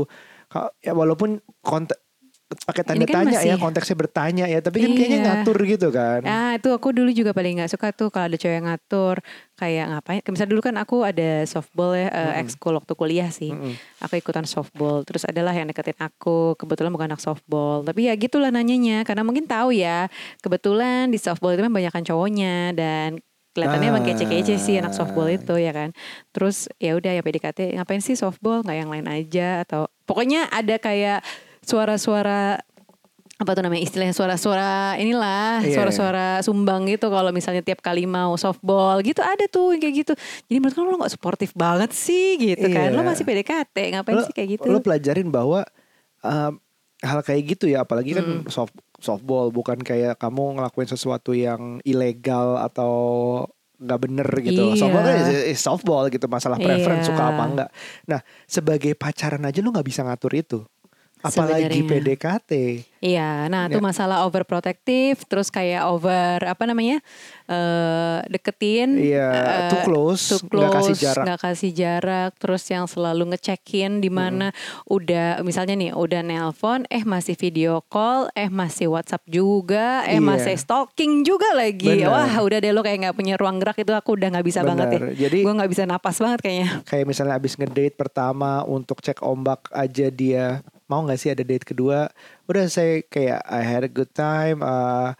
Ka- 0.49 0.73
ya 0.81 0.97
walaupun 0.97 1.37
kontak 1.61 2.01
pakai 2.49 2.81
tanda 2.81 2.97
Ini 2.97 3.05
kan 3.05 3.29
tanya 3.29 3.39
ya 3.39 3.53
masih- 3.53 3.61
konteksnya 3.61 3.93
bertanya 3.95 4.45
ya 4.45 4.57
tapi 4.57 4.81
kan 4.81 4.89
kayaknya 4.91 5.17
Iya. 5.17 5.27
ngatur 5.29 5.57
gitu 5.63 5.87
kan 5.89 6.21
Ah 6.25 6.57
itu 6.57 6.69
aku 6.69 6.89
dulu 6.89 7.09
juga 7.09 7.29
paling 7.29 7.61
nggak 7.61 7.69
suka 7.69 7.93
tuh 7.93 8.09
kalau 8.09 8.25
ada 8.25 8.33
cewek 8.35 8.57
yang 8.57 8.65
ngatur 8.65 9.21
kayak 9.53 9.85
ngapain. 9.87 10.21
Misalnya 10.25 10.49
dulu 10.49 10.61
kan 10.63 10.75
aku 10.75 11.03
ada 11.03 11.43
softball 11.45 11.91
ya, 11.91 12.07
eh, 12.07 12.39
ekskul 12.39 12.73
waktu 12.73 12.95
kuliah 12.95 13.27
sih. 13.27 13.51
Mm-mm. 13.51 13.75
Aku 13.99 14.15
ikutan 14.15 14.47
softball. 14.47 15.03
Terus 15.03 15.27
adalah 15.27 15.51
yang 15.51 15.67
deketin 15.67 15.99
aku. 15.99 16.55
Kebetulan 16.55 16.89
bukan 16.89 17.11
anak 17.11 17.19
softball. 17.19 17.83
Tapi 17.83 18.07
ya 18.07 18.15
gitulah 18.15 18.49
nanyanya. 18.49 19.03
Karena 19.03 19.21
mungkin 19.21 19.45
tahu 19.45 19.75
ya. 19.75 20.07
Kebetulan 20.39 21.11
di 21.11 21.19
softball 21.19 21.53
itu 21.53 21.61
kan 21.61 21.75
cowoknya 22.01 22.71
dan 22.71 23.19
kelihatannya 23.51 23.87
emang 23.91 24.03
Ah. 24.03 24.07
kece-kece 24.07 24.55
sih 24.55 24.79
anak 24.79 24.95
softball 24.95 25.27
itu 25.27 25.59
ya 25.59 25.75
kan. 25.75 25.91
Terus 26.31 26.71
ya 26.77 26.95
udah 26.95 27.11
ya 27.11 27.19
PDKT 27.19 27.75
ngapain 27.75 27.99
sih 27.99 28.15
softball 28.15 28.63
nggak 28.63 28.77
yang 28.77 28.87
lain 28.87 29.05
aja 29.05 29.67
atau 29.67 29.91
pokoknya 30.07 30.47
ada 30.47 30.79
kayak 30.79 31.19
suara-suara 31.69 32.57
apa 33.39 33.55
tuh 33.55 33.63
namanya 33.63 33.79
istilahnya 33.79 34.11
suara-suara 34.11 34.99
inilah 34.99 35.63
Iya. 35.63 35.71
suara-suara 35.71 36.27
sumbang 36.41 36.83
gitu 36.85 37.07
kalau 37.07 37.31
misalnya 37.31 37.61
tiap 37.61 37.79
kali 37.79 38.03
mau 38.03 38.35
softball 38.35 38.99
gitu 38.99 39.23
ada 39.23 39.47
tuh 39.47 39.71
yang 39.71 39.79
kayak 39.79 39.95
gitu 39.97 40.13
jadi 40.45 40.59
menurut 40.59 40.75
kamu 40.75 40.87
lo 40.89 40.97
nggak 40.99 41.13
suportif 41.13 41.55
banget 41.55 41.95
sih 41.95 42.35
gitu 42.35 42.67
kan 42.67 42.91
lo 42.91 42.99
Iya. 42.99 43.07
masih 43.07 43.23
PDKT 43.23 43.75
ngapain 43.93 44.15
Lo- 44.17 44.25
sih 44.27 44.35
kayak 44.35 44.49
gitu 44.53 44.67
lo 44.67 44.83
pelajarin 44.83 45.31
bahwa 45.31 45.63
um, 46.19 46.59
hal 46.99 47.19
kayak 47.23 47.41
gitu 47.49 47.71
ya 47.71 47.87
apalagi 47.87 48.11
kan 48.11 48.27
Hmm. 48.27 48.43
soft 48.51 48.75
softball 48.99 49.47
bukan 49.49 49.79
kayak 49.79 50.19
kamu 50.19 50.59
ngelakuin 50.59 50.91
sesuatu 50.91 51.31
yang 51.31 51.79
ilegal 51.81 52.59
atau 52.59 52.91
nggak 53.79 53.99
bener 54.03 54.27
gitu. 54.43 54.63
Iya. 54.65 54.75
Softball 54.75 55.03
kan 55.05 55.15
softball 55.55 56.03
gitu 56.11 56.27
masalah 56.27 56.59
preference 56.59 57.07
Iya. 57.07 57.09
suka 57.09 57.23
apa 57.25 57.43
enggak. 57.47 57.69
Nah 58.03 58.19
sebagai 58.43 58.91
pacaran 58.91 59.39
aja 59.39 59.63
lo 59.63 59.71
nggak 59.71 59.87
bisa 59.87 60.03
ngatur 60.03 60.35
itu. 60.35 60.59
Apalagi 61.19 61.83
Sebenarnya. 61.83 62.15
PDKT. 62.15 62.51
Iya, 62.99 63.47
nah 63.47 63.67
itu 63.67 63.75
Ya. 63.75 63.83
masalah 63.85 64.23
overprotective, 64.23 65.23
terus 65.23 65.47
kayak 65.47 65.87
over 65.87 66.39
apa 66.41 66.63
namanya 66.63 66.99
eh 67.45 68.19
deketin, 68.27 68.95
Iya, 68.95 69.27
eh, 69.31 69.69
too 69.69 69.79
close, 69.85 70.23
too 70.37 70.47
nggak 70.49 70.71
kasih 70.73 70.93
close, 70.93 71.01
jarak. 71.01 71.23
nggak 71.23 71.39
kasih 71.41 71.71
jarak, 71.71 72.31
terus 72.35 72.63
yang 72.67 72.85
selalu 72.85 73.23
ngecekin 73.29 73.99
di 73.99 74.07
mana 74.07 74.51
udah 74.85 75.39
misalnya 75.41 75.75
nih 75.75 75.91
udah 75.91 76.21
nelpon, 76.21 76.83
eh 76.87 77.01
masih 77.01 77.33
video 77.33 77.79
call, 77.85 78.27
eh 78.33 78.47
masih 78.47 78.87
WhatsApp 78.87 79.23
juga, 79.25 80.03
eh 80.05 80.19
Iya. 80.19 80.21
masih 80.21 80.55
stalking 80.55 81.23
juga 81.23 81.51
lagi, 81.53 81.99
Benar. 81.99 82.11
wah 82.11 82.33
udah 82.37 82.57
deh 82.57 82.69
lo 82.69 82.79
kayak 82.79 82.99
nggak 83.01 83.17
punya 83.17 83.35
ruang 83.35 83.57
gerak 83.57 83.75
itu 83.77 83.91
aku 83.91 84.13
udah 84.13 84.27
nggak 84.29 84.45
bisa 84.45 84.59
banget 84.61 84.87
ya. 84.89 84.99
Jadi- 85.25 85.41
gue 85.41 85.53
nggak 85.53 85.67
bisa 85.69 85.83
napas 85.83 86.15
banget 86.15 86.39
kayaknya. 86.41 86.83
kayak 86.85 87.05
misalnya 87.05 87.35
abis 87.35 87.55
ngedate 87.55 87.91
pertama 87.93 88.61
untuk 88.61 88.99
cek 88.99 89.19
ombak 89.21 89.67
aja 89.69 90.07
dia 90.09 90.61
mau 90.89 91.05
nggak 91.05 91.19
sih 91.21 91.29
ada 91.31 91.45
date 91.45 91.65
kedua? 91.69 92.09
Udah 92.49 92.65
saya 92.67 93.05
kayak 93.05 93.45
I 93.45 93.61
had 93.61 93.83
a 93.85 93.91
good 93.91 94.11
time 94.17 94.65
uh, 94.65 95.13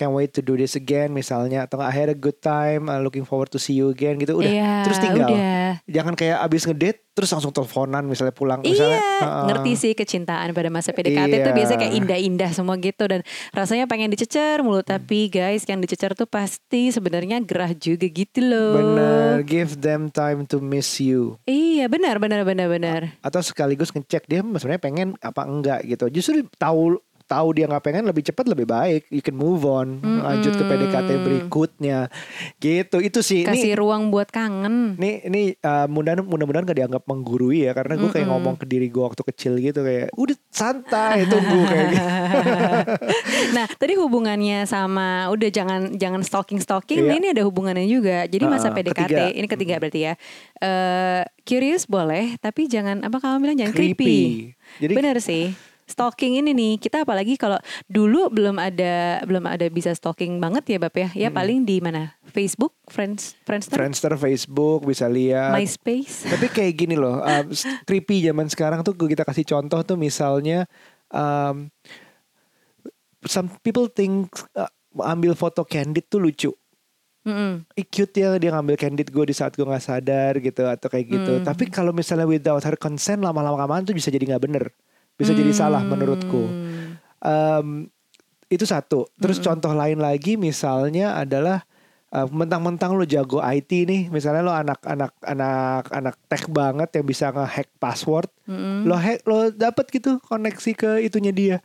can't 0.00 0.10
wait 0.10 0.32
to 0.32 0.40
do 0.40 0.56
this 0.56 0.72
again 0.72 1.12
misalnya 1.12 1.62
atau 1.62 1.76
I 1.76 1.92
had 1.92 2.08
a 2.08 2.16
good 2.16 2.40
time 2.40 2.88
uh, 2.88 2.96
looking 2.98 3.22
forward 3.22 3.52
to 3.52 3.60
see 3.60 3.76
you 3.76 3.88
again 3.88 4.16
gitu 4.16 4.32
udah 4.34 4.48
Iya, 4.48 4.72
terus 4.82 4.96
tinggal 4.96 5.28
udah. 5.28 5.84
jangan 5.84 6.14
kayak 6.14 6.40
abis 6.40 6.64
ngedate 6.64 7.04
terus 7.10 7.28
langsung 7.28 7.50
teleponan 7.50 8.00
misalnya 8.02 8.32
pulang 8.32 8.64
misalnya 8.64 8.96
Iya, 8.96 9.20
uh, 9.20 9.44
ngerti 9.44 9.72
sih 9.76 9.92
kecintaan 9.92 10.50
pada 10.50 10.68
masa 10.68 10.90
PDKT 10.90 11.28
Iya. 11.34 11.44
tuh 11.44 11.52
biasanya 11.52 11.78
kayak 11.78 11.94
indah-indah 11.98 12.50
semua 12.50 12.74
gitu 12.76 13.04
dan 13.04 13.20
rasanya 13.50 13.84
pengen 13.84 14.08
dicecer 14.08 14.30
mulu 14.60 14.80
tapi 14.80 15.28
guys 15.28 15.62
yang 15.64 15.78
dicecer 15.78 16.14
tuh 16.14 16.24
pasti 16.24 16.88
sebenarnya 16.88 17.36
gerah 17.40 17.70
juga 17.70 18.06
gitu 18.06 18.40
loh. 18.40 18.72
bener 18.72 19.44
give 19.44 19.76
them 19.76 20.08
time 20.08 20.42
to 20.42 20.56
miss 20.58 20.96
you 20.96 21.36
Iya, 21.44 21.86
benar 21.86 22.16
benar 22.16 22.40
benar 22.42 22.66
benar. 22.66 23.00
atau 23.20 23.40
sekaligus 23.40 23.90
ngecek 23.90 24.24
dia 24.24 24.40
sebenarnya 24.40 24.80
pengen 24.80 25.08
apa 25.18 25.44
enggak 25.44 25.84
gitu 25.84 26.08
justru 26.08 26.40
tahu 26.56 26.96
tahu 27.30 27.54
dia 27.54 27.70
nggak 27.70 27.84
pengen 27.86 28.04
lebih 28.04 28.26
cepat 28.26 28.50
lebih 28.50 28.66
baik. 28.66 29.06
You 29.06 29.22
can 29.22 29.38
move 29.38 29.62
on, 29.62 30.02
lanjut 30.02 30.50
ke 30.50 30.64
PDKT 30.66 31.10
berikutnya. 31.22 32.10
Gitu. 32.58 32.98
Itu 32.98 33.22
sih. 33.22 33.46
Kasih 33.46 33.72
Ini 33.72 33.78
ruang 33.78 34.10
buat 34.10 34.26
kangen. 34.28 34.98
ini 34.98 35.22
ini 35.22 35.42
uh, 35.62 35.86
mudah 35.86 36.18
mudah-mudahan 36.20 36.66
gak 36.66 36.74
dianggap 36.76 37.02
menggurui 37.06 37.62
ya 37.62 37.72
karena 37.72 37.94
gue 37.94 38.10
kayak 38.10 38.26
ngomong 38.26 38.58
ke 38.58 38.66
diri 38.66 38.90
gue 38.90 38.98
waktu 38.98 39.22
kecil 39.22 39.54
gitu 39.56 39.80
kayak 39.80 40.10
udah 40.14 40.34
santai 40.50 41.22
tunggu 41.24 41.60
kayak 41.70 41.86
gitu. 41.88 42.08
nah, 43.54 43.66
tadi 43.70 43.94
hubungannya 43.94 44.64
sama 44.64 45.30
udah 45.30 45.48
jangan 45.48 45.94
jangan 45.94 46.20
stalking 46.20 46.58
stalking. 46.58 47.06
Iya. 47.06 47.14
Ini 47.14 47.26
ada 47.32 47.42
hubungannya 47.44 47.86
juga. 47.86 48.26
Jadi 48.26 48.44
masa 48.44 48.70
Ah, 48.70 48.74
PDKT 48.74 48.98
ketiga. 49.06 49.22
ini 49.30 49.46
ketiga 49.46 49.74
berarti 49.78 50.00
ya. 50.02 50.14
Eh 50.58 51.22
curious 51.44 51.84
boleh, 51.84 52.34
tapi 52.38 52.66
jangan 52.66 53.02
apa 53.02 53.18
kamu 53.18 53.36
bilang 53.40 53.58
jangan 53.58 53.74
creepy. 53.74 53.94
Creepy. 53.94 54.18
Jadi 54.80 54.92
Bener 54.94 55.16
sih. 55.20 55.69
Stalking 55.90 56.38
ini 56.38 56.54
nih 56.54 56.72
kita 56.78 57.02
apalagi 57.02 57.34
kalau 57.34 57.58
dulu 57.90 58.30
belum 58.30 58.62
ada 58.62 59.26
belum 59.26 59.42
ada 59.50 59.66
bisa 59.66 59.90
stalking 59.90 60.38
banget 60.38 60.62
ya 60.70 60.78
Bap 60.78 60.94
ya. 60.94 61.10
Ya 61.18 61.28
paling 61.34 61.66
di 61.66 61.82
mana? 61.82 62.14
Facebook, 62.30 62.78
Friends, 62.86 63.34
Friendster, 63.42 63.74
Friendster, 63.74 64.12
Facebook 64.14 64.86
bisa 64.86 65.10
lihat. 65.10 65.50
MySpace. 65.50 66.30
Tapi 66.30 66.46
kayak 66.46 66.74
gini 66.78 66.94
loh, 66.94 67.18
um, 67.26 67.50
creepy 67.82 68.22
zaman 68.22 68.46
sekarang 68.46 68.86
tuh 68.86 68.94
kita 68.94 69.26
kasih 69.26 69.42
contoh 69.42 69.82
tuh 69.82 69.98
misalnya 69.98 70.70
um, 71.10 71.66
some 73.26 73.50
people 73.66 73.90
think 73.90 74.30
uh, 74.54 74.70
ambil 75.02 75.34
foto 75.34 75.66
candid 75.66 76.06
tuh 76.06 76.22
lucu. 76.22 76.54
Mm-mm. 77.20 77.68
Ih, 77.76 77.84
cute 77.84 78.24
ya 78.24 78.32
dia 78.40 78.48
ngambil 78.56 78.80
candid 78.80 79.12
gue 79.12 79.24
di 79.28 79.36
saat 79.36 79.52
gue 79.52 79.66
nggak 79.66 79.84
sadar 79.84 80.40
gitu 80.40 80.64
atau 80.64 80.88
kayak 80.88 81.06
gitu. 81.20 81.32
Hmm. 81.36 81.44
Tapi 81.44 81.68
kalau 81.68 81.92
misalnya 81.92 82.24
without 82.24 82.64
her 82.64 82.80
consent 82.80 83.20
lama-lama 83.20 83.60
kelamaan 83.60 83.84
tuh 83.84 83.92
bisa 83.92 84.08
jadi 84.08 84.24
nggak 84.24 84.44
bener, 84.48 84.64
bisa 85.20 85.36
jadi 85.36 85.52
salah 85.52 85.84
menurutku. 85.84 86.48
Hmm. 86.48 86.96
Um, 87.20 87.68
itu 88.48 88.64
satu. 88.64 89.04
Terus 89.20 89.38
contoh 89.38 89.70
lain 89.76 90.00
lagi 90.00 90.40
misalnya 90.40 91.20
adalah 91.20 91.62
uh, 92.16 92.26
mentang-mentang 92.32 92.96
lo 92.96 93.04
jago 93.04 93.38
IT 93.44 93.70
nih, 93.86 94.02
misalnya 94.08 94.42
lo 94.42 94.56
anak-anak 94.56 95.12
anak-anak 95.20 96.16
tech 96.26 96.48
banget 96.48 96.88
yang 96.96 97.06
bisa 97.06 97.30
ngehack 97.30 97.68
password, 97.76 98.32
Mm-mm. 98.48 98.88
lo 98.88 98.96
hack 98.96 99.22
lo 99.28 99.52
dapat 99.52 99.86
gitu 99.92 100.16
koneksi 100.24 100.72
ke 100.74 100.90
itunya 101.04 101.30
dia. 101.36 101.56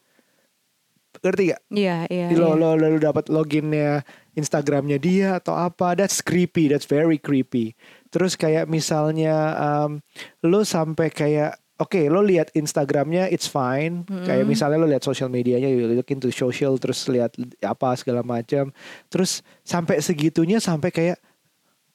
Ngerti 1.15 1.55
gak? 1.55 1.61
Iya, 1.71 1.97
iya. 2.11 2.27
lo, 2.35 2.53
iya. 2.53 2.59
lo 2.59 2.69
lo 2.75 2.91
lo 2.91 2.99
dapat 2.99 3.31
loginnya 3.31 4.03
Instagramnya 4.35 4.99
dia 4.99 5.39
atau 5.39 5.55
apa 5.55 5.95
that's 5.95 6.19
creepy 6.19 6.67
that's 6.67 6.83
very 6.83 7.15
creepy 7.15 7.71
terus 8.11 8.35
kayak 8.39 8.67
misalnya 8.67 9.55
um, 9.55 10.03
lo 10.43 10.63
sampai 10.63 11.11
kayak 11.11 11.59
oke 11.75 12.01
lo 12.07 12.23
lihat 12.23 12.51
Instagramnya 12.55 13.27
it's 13.31 13.47
fine. 13.49 14.07
Kayak 14.07 14.45
misalnya 14.47 14.77
lo 14.79 14.87
lihat 14.87 15.03
social 15.03 15.27
medianya 15.27 15.67
you 15.67 15.87
look 15.91 16.09
into 16.11 16.31
social 16.31 16.79
terus 16.79 17.03
lihat 17.11 17.35
apa 17.63 17.95
segala 17.99 18.23
macam. 18.23 18.71
Terus 19.11 19.43
sampai 19.65 19.99
segitunya 19.99 20.63
sampai 20.63 20.91
kayak 20.91 21.17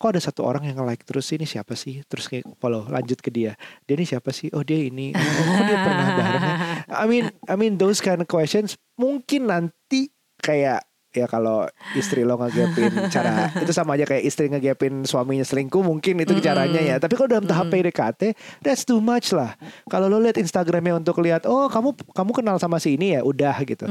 kok 0.01 0.17
ada 0.17 0.21
satu 0.25 0.49
orang 0.49 0.65
yang 0.65 0.81
like 0.85 1.05
terus 1.05 1.29
ini 1.33 1.45
siapa 1.45 1.77
sih? 1.77 2.01
Terus 2.09 2.29
kayak 2.29 2.49
follow 2.57 2.89
lanjut 2.89 3.21
ke 3.21 3.29
dia. 3.29 3.53
Dia 3.85 3.95
ini 4.01 4.09
siapa 4.09 4.33
sih? 4.33 4.49
Oh 4.57 4.65
dia 4.65 4.81
ini. 4.81 5.13
Oh, 5.13 5.21
kok 5.21 5.65
dia 5.69 5.79
pernah 5.85 6.07
bareng 6.17 6.45
ya? 6.45 6.55
I 6.89 7.05
mean 7.09 7.25
I 7.45 7.55
mean 7.61 7.77
those 7.77 8.01
kind 8.01 8.21
of 8.21 8.29
questions 8.29 8.81
mungkin 8.97 9.49
nanti 9.49 10.09
kayak 10.41 10.85
ya 11.11 11.26
kalau 11.26 11.67
istri 11.99 12.23
lo 12.23 12.38
ngegapin 12.38 12.95
cara 13.14 13.50
itu 13.59 13.75
sama 13.75 13.99
aja 13.99 14.07
kayak 14.07 14.23
istri 14.23 14.47
ngegapin 14.47 15.02
suaminya 15.02 15.43
selingkuh 15.43 15.83
mungkin 15.83 16.23
itu 16.23 16.38
caranya 16.38 16.79
ya. 16.79 16.97
Tapi 17.02 17.19
kalau 17.19 17.29
dalam 17.29 17.47
tahap 17.47 17.69
PDKT 17.75 18.35
that's 18.62 18.87
too 18.87 19.02
much 19.02 19.35
lah. 19.35 19.59
Kalau 19.90 20.07
lo 20.07 20.23
lihat 20.23 20.38
Instagramnya 20.38 21.02
untuk 21.02 21.19
lihat 21.19 21.45
oh 21.50 21.67
kamu 21.67 21.99
kamu 22.14 22.31
kenal 22.31 22.57
sama 22.62 22.79
si 22.79 22.95
ini 22.95 23.19
ya? 23.19 23.26
Udah 23.26 23.59
gitu. 23.67 23.90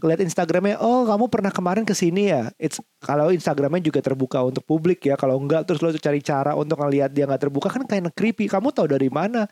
Lihat 0.00 0.20
Instagramnya 0.22 0.78
oh 0.78 1.06
kamu 1.10 1.26
pernah 1.26 1.50
kemarin 1.50 1.82
ke 1.82 1.92
sini 1.92 2.30
ya? 2.30 2.54
It's 2.56 2.78
kalau 3.02 3.34
Instagramnya 3.34 3.82
juga 3.82 4.00
terbuka 4.00 4.38
untuk 4.46 4.62
publik 4.62 5.02
ya. 5.02 5.18
Kalau 5.18 5.36
enggak 5.42 5.66
terus 5.66 5.82
lo 5.82 5.90
cari 5.90 6.22
cara 6.22 6.54
untuk 6.54 6.78
ngelihat 6.78 7.10
dia 7.10 7.26
nggak 7.26 7.50
terbuka 7.50 7.68
kan 7.70 7.82
kayak 7.84 8.14
creepy. 8.14 8.46
Kamu 8.46 8.70
tahu 8.70 8.94
dari 8.94 9.10
mana 9.10 9.50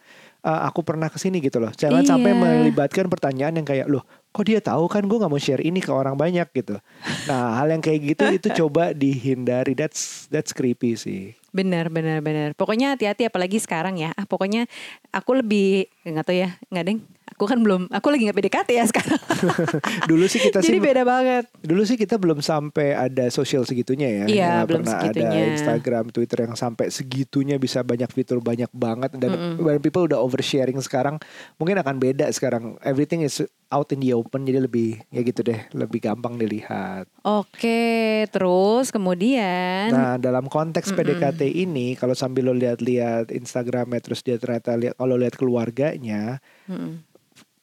Uh, 0.49 0.65
aku 0.65 0.81
pernah 0.81 1.13
ke 1.13 1.21
sini 1.21 1.45
gitu 1.45 1.61
loh 1.61 1.69
jangan 1.77 2.01
sampai 2.09 2.33
Iya. 2.33 2.41
melibatkan 2.41 3.05
pertanyaan 3.13 3.53
yang 3.53 3.69
kayak 3.69 3.85
loh 3.85 4.01
kok 4.33 4.49
dia 4.49 4.65
tahu 4.65 4.89
kan 4.89 5.05
gue 5.05 5.13
nggak 5.13 5.29
mau 5.29 5.37
share 5.37 5.61
ini 5.61 5.77
ke 5.77 5.93
orang 5.93 6.17
banyak 6.17 6.49
gitu 6.57 6.81
nah 7.29 7.61
hal 7.61 7.69
yang 7.69 7.85
kayak 7.85 8.17
gitu 8.17 8.25
itu 8.41 8.49
coba 8.57 8.97
dihindari 8.97 9.77
that's 9.77 10.25
that's 10.33 10.57
creepy 10.57 10.97
sih 10.97 11.37
Benar, 11.49 11.89
benar, 11.89 12.21
benar. 12.21 12.53
Pokoknya 12.53 12.93
hati-hati 12.93 13.25
apalagi 13.25 13.57
sekarang 13.57 13.97
ya. 13.97 14.13
Ah, 14.21 14.29
pokoknya 14.29 14.69
aku 15.11 15.31
lebih 15.39 15.89
nggak 16.05 16.25
tahu 16.25 16.37
ya, 16.37 16.51
nggak 16.69 16.87
deng. 16.87 17.01
Aku 17.29 17.45
kan 17.45 17.61
belum, 17.61 17.93
aku 17.93 18.09
lagi 18.11 18.25
nggak 18.27 18.39
PDKT 18.41 18.69
ya 18.73 18.85
sekarang. 18.89 19.21
dulu 20.11 20.27
sih 20.27 20.41
kita 20.43 20.59
Jadi 20.65 20.75
sih 20.75 20.83
beda 20.83 21.07
banget. 21.07 21.45
Dulu 21.61 21.87
sih 21.87 21.95
kita 21.95 22.19
belum 22.19 22.43
sampai 22.43 22.99
ada 22.99 23.31
sosial 23.31 23.63
segitunya 23.63 24.09
ya. 24.11 24.25
Iya, 24.27 24.49
Nggak 24.49 24.67
belum 24.67 24.83
pernah 24.83 24.93
segitunya. 24.99 25.31
ada 25.31 25.51
Instagram, 25.55 26.05
Twitter 26.11 26.39
yang 26.49 26.55
sampai 26.59 26.87
segitunya 26.91 27.57
bisa 27.61 27.87
banyak 27.87 28.11
fitur 28.11 28.43
banyak 28.43 28.73
banget 28.75 29.15
dan 29.21 29.61
when 29.63 29.79
people 29.79 30.03
udah 30.03 30.19
oversharing 30.19 30.81
sekarang 30.83 31.21
mungkin 31.61 31.79
akan 31.79 32.03
beda 32.03 32.27
sekarang. 32.35 32.75
Everything 32.83 33.23
is 33.23 33.39
out 33.69 33.93
in 33.93 34.01
the 34.01 34.17
open 34.17 34.43
jadi 34.43 34.65
lebih 34.65 34.99
ya 35.13 35.21
gitu 35.23 35.45
deh, 35.45 35.61
lebih 35.77 36.01
gampang 36.01 36.41
dilihat. 36.41 37.07
Oke, 37.23 38.25
terus 38.33 38.91
kemudian 38.91 39.93
Nah, 39.93 40.17
dalam 40.19 40.51
konteks 40.51 40.91
PDKT 40.91 41.47
ini 41.47 41.95
kalau 41.95 42.19
sambil 42.19 42.51
lo 42.51 42.57
lihat-lihat 42.57 43.31
Instagramnya 43.31 44.01
terus 44.03 44.27
dia 44.27 44.41
ternyata 44.41 44.75
lihat 44.75 44.98
kalau 44.99 45.15
lihat 45.15 45.33
keluarganya 45.33 46.43
Mm-mm. 46.67 46.99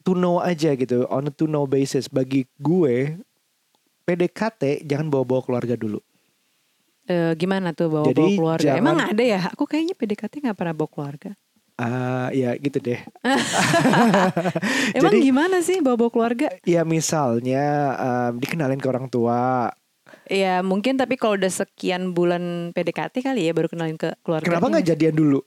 to 0.02 0.16
know 0.16 0.40
aja 0.40 0.72
gitu 0.74 1.04
on 1.06 1.28
a 1.28 1.32
to 1.32 1.46
know 1.46 1.68
basis 1.68 2.08
bagi 2.08 2.48
gue 2.56 3.20
PDKT 4.02 4.82
jangan 4.82 5.10
bawa-bawa 5.10 5.42
keluarga 5.42 5.76
dulu. 5.76 6.00
eh, 7.06 7.34
gimana 7.36 7.70
tuh 7.70 7.86
bawa, 7.88 8.06
bawa 8.06 8.10
Jadi 8.10 8.26
keluarga? 8.34 8.66
jangan- 8.66 8.82
Emang 8.82 8.98
ada 9.04 9.24
ya? 9.24 9.40
Aku 9.50 9.66
kayaknya 9.66 9.94
PDKT 9.94 10.34
nggak 10.42 10.56
pernah 10.56 10.74
bawa 10.74 10.90
keluarga. 10.90 11.32
Ah, 11.76 12.30
ya 12.32 12.56
gitu 12.56 12.80
deh. 12.80 12.98
Emang 14.98 15.12
Jadi- 15.12 15.24
gimana 15.24 15.58
sih 15.60 15.82
bawa 15.82 15.98
bawa 15.98 16.10
keluarga? 16.10 16.48
Ya 16.64 16.82
misalnya 16.82 17.64
em, 17.96 18.40
dikenalin 18.40 18.78
ke 18.78 18.88
orang 18.88 19.06
tua. 19.06 19.70
Ya 20.26 20.62
mungkin 20.62 20.96
tapi 20.96 21.14
kalau 21.14 21.36
udah 21.36 21.50
sekian 21.52 22.14
bulan 22.14 22.72
PDKT 22.72 23.22
kali 23.22 23.46
ya 23.46 23.54
baru 23.54 23.68
kenalin 23.68 23.98
ke 23.98 24.14
keluarga. 24.22 24.46
Kenapa 24.48 24.70
nggak 24.70 24.88
jadian 24.88 25.14
dulu? 25.14 25.42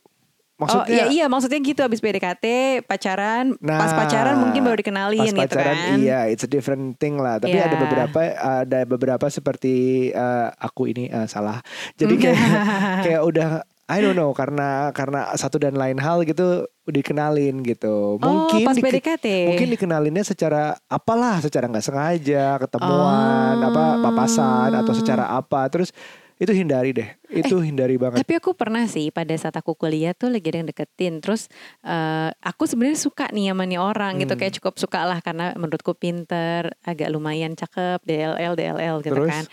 Oh 0.58 0.66
iya 0.66 0.74
Maksudnya 0.90 1.04
iya 1.08 1.24
maksudnya 1.26 1.60
gitu 1.60 1.80
abis 1.80 1.98
PDKT 1.98 2.44
pacaran 2.82 3.54
Nah, 3.58 3.78
pas 3.78 3.94
pacaran 3.94 4.36
mungkin 4.36 4.60
baru 4.60 4.76
dikenalin 4.76 5.22
pas 5.22 5.46
gitu 5.46 5.54
pacaran, 5.54 5.76
kan. 5.76 5.96
Iya, 5.96 6.20
it's 6.26 6.42
a 6.42 6.50
different 6.50 6.98
thing 6.98 7.14
lah. 7.14 7.38
Tapi 7.38 7.54
Iya. 7.54 7.64
ada 7.64 7.76
beberapa 7.78 8.20
ada 8.34 8.78
beberapa 8.84 9.26
seperti 9.28 9.74
eh, 10.10 10.48
aku 10.52 10.88
ini 10.88 11.06
eh, 11.06 11.26
salah. 11.26 11.62
Jadi 11.94 12.14
kayak 12.16 12.38
kayak 13.06 13.22
udah 13.22 13.50
I 13.86 14.02
don't 14.02 14.12
know 14.12 14.34
karena 14.34 14.90
karena 14.90 15.32
satu 15.32 15.56
dan 15.56 15.72
lain 15.72 15.96
hal 15.96 16.20
gitu 16.22 16.66
dikenalin 16.84 17.62
gitu. 17.62 18.18
Mungkin 18.18 18.60
oh 18.60 18.66
pas 18.66 18.74
dike- 18.74 18.84
PDKT. 18.98 19.26
Mungkin 19.48 19.68
dikenalinnya 19.70 20.24
secara 20.24 20.76
apalah, 20.86 21.38
secara 21.38 21.64
nggak 21.66 21.86
sengaja, 21.86 22.58
ketemuan, 22.58 23.56
Oh. 23.56 23.68
apa 23.70 23.84
papasan 24.02 24.74
atau 24.74 24.92
secara 24.92 25.30
apa. 25.30 25.70
Terus 25.70 25.94
itu 26.38 26.52
hindari 26.54 26.94
deh. 26.94 27.08
Itu 27.28 27.58
hindari 27.58 27.98
banget. 27.98 28.22
Tapi 28.22 28.38
aku 28.38 28.54
pernah 28.54 28.86
sih 28.86 29.10
pada 29.10 29.34
saat 29.34 29.58
aku 29.58 29.74
kuliah 29.74 30.14
tuh 30.14 30.30
lagi 30.30 30.46
ada 30.48 30.62
yang 30.62 30.70
deketin. 30.70 31.18
Terus 31.18 31.50
eh, 31.82 32.30
aku 32.40 32.64
sebenarnya 32.64 32.98
suka 32.98 33.26
nih 33.34 33.50
sama 33.50 33.66
nih 33.66 33.80
orang 33.82 34.22
gitu 34.22 34.38
Hmm. 34.38 34.40
kayak 34.40 34.54
cukup 34.62 34.74
suka 34.78 35.02
lah 35.02 35.18
karena 35.18 35.52
menurutku 35.58 35.98
pinter, 35.98 36.70
agak 36.86 37.10
lumayan 37.10 37.58
cakep, 37.58 37.98
DLL 38.06 38.54
DLL 38.54 38.96
gitu 39.02 39.18
Terus? 39.18 39.30
kan. 39.34 39.44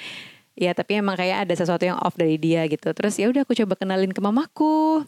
Ya 0.56 0.72
tapi 0.72 1.02
emang 1.02 1.20
kayak 1.20 1.50
ada 1.50 1.54
sesuatu 1.58 1.84
yang 1.84 2.00
off 2.00 2.16
dari 2.16 2.38
dia 2.38 2.64
gitu. 2.70 2.94
Terus 2.94 3.18
ya 3.20 3.28
udah 3.28 3.44
aku 3.44 3.58
coba 3.58 3.76
kenalin 3.76 4.14
ke 4.14 4.22
mamaku. 4.24 5.04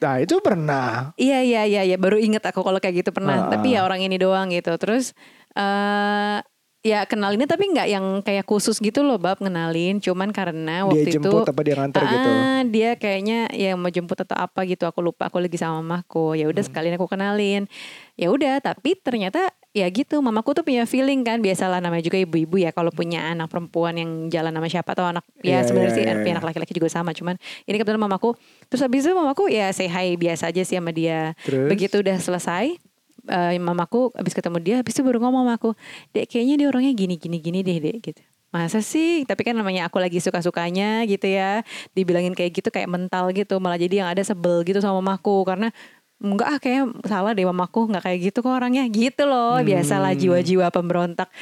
Nah, 0.00 0.16
itu 0.18 0.40
pernah. 0.40 1.12
Iya 1.14 1.42
iya 1.44 1.62
iya 1.68 1.82
ya 1.84 1.96
baru 2.00 2.16
inget 2.16 2.42
aku 2.42 2.64
kalau 2.64 2.80
kayak 2.80 3.04
gitu 3.04 3.10
pernah. 3.12 3.46
Ah. 3.46 3.50
Tapi 3.52 3.76
ya 3.76 3.84
orang 3.84 4.00
ini 4.00 4.16
doang 4.16 4.48
gitu. 4.50 4.72
Terus 4.80 5.12
eh 5.54 6.38
ya 6.80 7.04
kenalinnya 7.04 7.44
tapi 7.44 7.68
nggak 7.68 7.88
yang 7.92 8.04
kayak 8.24 8.48
khusus 8.48 8.80
gitu 8.80 9.04
loh 9.04 9.20
bab 9.20 9.36
kenalin. 9.36 10.00
Cuman 10.00 10.32
karena 10.32 10.88
waktu 10.88 11.12
Dia 11.12 11.14
jemput 11.20 11.44
itu 11.44 11.52
apa 11.52 11.60
dia 11.60 11.74
nganter 11.76 12.00
gitu. 12.02 12.30
Ah, 12.32 12.60
dia 12.64 12.90
kayaknya 12.96 13.38
ya 13.52 13.76
mau 13.76 13.92
jemput 13.92 14.16
atau 14.16 14.36
apa 14.36 14.64
gitu. 14.64 14.88
Aku 14.88 15.04
lupa. 15.04 15.28
Aku 15.28 15.36
lagi 15.38 15.60
sama 15.60 15.84
mamaku. 15.84 16.34
Ya 16.34 16.48
Hmm. 16.48 16.52
udah 16.56 16.64
sekalian 16.64 16.96
aku 16.96 17.06
kenalin. 17.06 17.68
Ya 18.16 18.32
udah. 18.32 18.64
Tapi 18.64 18.96
ternyata 18.96 19.52
ya 19.70 19.84
gitu. 19.92 20.16
Mamaku 20.24 20.56
tuh 20.56 20.64
punya 20.64 20.88
feeling 20.88 21.20
kan. 21.20 21.44
Biasalah 21.44 21.84
namanya 21.84 22.00
juga 22.00 22.16
ibu-ibu 22.16 22.56
ya. 22.56 22.72
Kalau 22.72 22.88
punya 22.88 23.28
anak 23.28 23.52
perempuan 23.52 24.00
yang 24.00 24.10
jalan 24.32 24.50
sama 24.50 24.68
siapa 24.72 24.90
atau 24.96 25.04
anak 25.04 25.24
ya 25.44 25.60
Iya, 25.60 25.68
sebenarnya 25.68 25.92
iya, 25.92 25.96
sih 25.96 26.04
punya 26.16 26.32
iya. 26.32 26.36
anak 26.40 26.46
laki-laki 26.48 26.72
juga 26.72 26.88
sama. 26.88 27.12
Cuman 27.12 27.36
ini 27.68 27.76
kebetulan 27.76 28.00
mamaku. 28.00 28.32
Terus 28.72 28.80
habis 28.80 29.04
itu 29.04 29.12
mamaku 29.12 29.52
ya 29.52 29.68
say 29.70 29.84
hi 29.84 30.16
biasa 30.16 30.48
aja 30.48 30.64
sih 30.64 30.80
sama 30.80 30.96
dia. 30.96 31.36
Terus? 31.44 31.68
Begitu 31.68 32.00
udah 32.00 32.16
selesai. 32.16 32.89
Eh, 33.30 33.56
mamaku 33.56 34.10
habis 34.12 34.34
ketemu 34.34 34.58
dia, 34.58 34.74
habis 34.76 34.92
itu 34.92 35.00
baru 35.00 35.22
ngomong 35.22 35.46
sama 35.46 35.54
aku, 35.54 35.70
dek 36.10 36.26
kayaknya 36.26 36.54
dia 36.56 36.66
orangnya 36.66 36.92
gini 36.92 37.14
gini 37.14 37.38
gini 37.38 37.62
deh 37.62 37.78
dek 37.78 37.98
gitu. 38.02 38.22
Masa 38.50 38.82
sih? 38.82 39.22
Tapi 39.22 39.46
kan 39.46 39.54
namanya 39.54 39.86
aku 39.86 39.96
lagi 39.96 40.18
suka-sukanya 40.18 41.06
gitu 41.06 41.22
ya. 41.24 41.62
Dibilangin 41.94 42.34
kayak 42.34 42.50
gitu 42.50 42.68
kayak 42.68 42.90
mental 42.90 43.30
gitu. 43.30 43.56
Malah 43.56 43.78
jadi 43.78 44.02
yang 44.02 44.08
ada 44.10 44.26
sebel 44.26 44.66
gitu 44.66 44.82
sama 44.82 44.98
mamaku. 44.98 45.46
Karena 45.46 45.70
enggak 46.18 46.48
ah 46.50 46.58
kayak 46.58 46.84
salah 47.06 47.30
deh 47.30 47.46
mamaku 47.46 47.88
nggak 47.88 48.04
kayak 48.04 48.18
gitu 48.20 48.42
kok 48.42 48.52
orangnya 48.52 48.84
gitu 48.92 49.24
loh 49.24 49.56
biasalah 49.64 50.12
Hmm. 50.12 50.20
jiwa-jiwa 50.20 50.68
pemberontak 50.68 51.32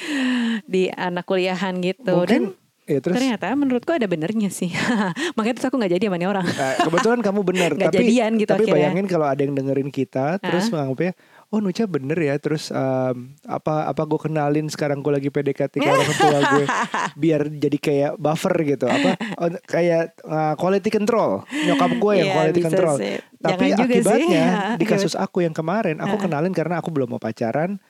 di 0.65 0.87
anak 0.89 1.27
kuliahan 1.27 1.83
gitu 1.83 2.15
Mungkin 2.15 2.55
dan 2.55 2.67
ya 2.87 2.99
terus 3.03 3.15
ternyata 3.19 3.53
menurutku 3.53 3.91
ada 3.91 4.07
benernya 4.07 4.49
sih 4.49 4.71
makanya 5.37 5.59
terus 5.59 5.67
aku 5.67 5.77
nggak 5.77 5.93
jadi 5.93 6.05
sama 6.07 6.23
orang 6.25 6.47
Nah, 6.47 6.73
kebetulan 6.81 7.21
kamu 7.21 7.41
benar, 7.43 7.71
tapi 7.83 7.95
jadian 8.01 8.31
gitu 8.39 8.49
tapi 8.49 8.65
akhirnya. 8.65 8.75
bayangin 8.79 9.05
kalau 9.05 9.27
ada 9.27 9.41
yang 9.43 9.53
dengerin 9.53 9.91
kita, 9.91 10.39
terus 10.39 10.71
menganggapnya, 10.71 11.13
oh 11.49 11.59
Nucha 11.59 11.85
bener 11.85 12.15
ya, 12.15 12.37
terus 12.37 12.69
em, 12.69 13.17
apa 13.43 13.89
apa 13.89 14.03
gue 14.05 14.21
kenalin 14.21 14.67
sekarang 14.67 15.01
gue 15.01 15.09
lagi 15.11 15.29
PDKT 15.29 15.75
ke 15.75 15.89
orang 15.89 16.13
tua 16.13 16.39
gue, 16.47 16.65
biar 17.23 17.41
jadi 17.49 17.79
kayak 17.79 18.13
buffer 18.17 18.53
gitu, 18.63 18.85
apa 18.85 19.17
oh, 19.35 19.49
kayak 19.65 20.13
uh, 20.23 20.53
quality 20.55 20.89
control, 20.89 21.41
nyokap 21.65 21.91
gue 21.91 22.13
yang 22.15 22.29
Iya, 22.29 22.35
quality 22.35 22.61
control. 22.63 22.97
sih. 22.97 23.17
Tapi 23.39 23.65
Jangan 23.67 23.81
sih. 23.81 23.85
akibatnya 23.89 24.47
di 24.81 24.85
kasus 24.85 25.15
aku 25.15 25.41
yang 25.41 25.53
kemarin, 25.53 25.99
aku 25.99 26.21
kenalin 26.21 26.53
karena 26.53 26.79
aku 26.79 26.89
belum 26.89 27.09
mau 27.11 27.19
pacaran. 27.19 27.81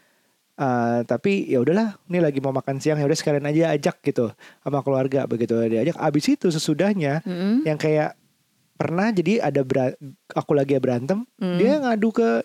Uh, 0.54 1.06
tapi 1.06 1.46
ya 1.46 1.58
udahlah, 1.58 2.02
ini 2.06 2.18
lagi 2.18 2.38
mau 2.38 2.50
makan 2.50 2.78
siang 2.78 2.98
ya 2.98 3.06
udah 3.06 3.14
sekalian 3.14 3.46
aja 3.46 3.70
ajak 3.70 4.02
gitu 4.02 4.34
sama 4.58 4.82
keluarga 4.82 5.22
begitu 5.24 5.54
diajak. 5.64 5.94
Abis 5.94 6.26
itu 6.28 6.46
sesudahnya 6.48 7.22
Mm-mm. 7.22 7.62
yang 7.62 7.74
kayak 7.74 8.18
pernah 8.74 9.10
jadi 9.10 9.38
ada 9.40 9.62
bera- 9.62 9.94
aku 10.30 10.54
lagi 10.54 10.78
berantem 10.78 11.26
Hmm. 11.34 11.58
dia 11.58 11.78
ngadu 11.78 12.10
ke 12.10 12.42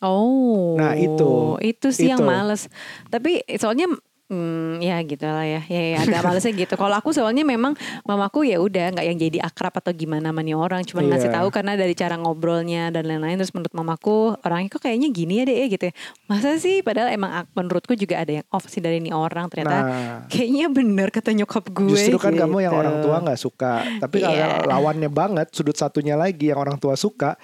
Oh, 0.00 0.78
Nah, 0.78 0.94
itu. 0.94 1.58
itu 1.60 1.88
sih 1.90 2.06
yang 2.06 2.22
Itu. 2.22 2.28
males. 2.28 2.70
Tapi 3.06 3.42
soalnya 3.56 3.90
hmm, 4.28 4.78
ya 4.78 5.00
gitu 5.02 5.24
lah 5.24 5.40
ya, 5.42 5.64
ya, 5.64 5.82
ya 5.90 5.98
agak 6.04 6.20
malesnya 6.20 6.52
gitu. 6.52 6.76
Kalau 6.76 6.92
aku 6.92 7.10
soalnya 7.10 7.42
memang 7.42 7.72
mamaku 8.04 8.44
ya 8.44 8.60
udah 8.60 8.92
nggak 8.92 9.02
yang 9.02 9.16
jadi 9.16 9.38
akrab 9.40 9.72
atau 9.74 9.88
gimana 9.90 10.28
sama 10.28 10.44
nih 10.44 10.52
orang, 10.52 10.84
cuma 10.84 11.00
ngasih 11.00 11.32
Iya. 11.32 11.36
tahu 11.40 11.48
karena 11.48 11.72
dari 11.74 11.96
cara 11.96 12.14
ngobrolnya 12.14 12.92
dan 12.92 13.08
lain-lain. 13.08 13.40
Terus 13.40 13.50
menurut 13.50 13.72
mamaku 13.72 14.36
orangnya 14.38 14.68
kok 14.70 14.84
kayaknya 14.84 15.08
gini 15.10 15.40
ya 15.40 15.44
deh 15.48 15.66
gitu. 15.66 15.84
ya. 15.88 15.92
Masa 16.28 16.60
sih? 16.60 16.84
Padahal 16.84 17.08
emang 17.08 17.30
menurutku 17.56 17.96
juga 17.96 18.20
ada 18.20 18.38
yang 18.38 18.46
off 18.52 18.68
sih 18.68 18.78
dari 18.78 19.00
nih 19.00 19.16
orang. 19.16 19.48
Ternyata 19.48 19.76
nah 19.80 19.88
kayaknya 20.28 20.66
bener 20.68 21.08
kata 21.08 21.32
nyokap 21.32 21.64
gue. 21.72 21.88
justru 21.90 22.20
kan 22.20 22.36
kamu 22.36 22.62
yang 22.62 22.76
gitu. 22.76 22.82
orang 22.84 22.96
tua 23.00 23.16
nggak 23.18 23.40
suka 23.40 23.72
tapi 23.98 24.20
kalau 24.20 24.36
Iya. 24.36 24.62
lawannya 24.62 25.08
banget 25.08 25.48
sudut 25.50 25.74
satunya 25.74 26.14
lagi 26.14 26.52
yang 26.52 26.60
orang 26.60 26.76
tua 26.76 26.94
suka 26.94 27.34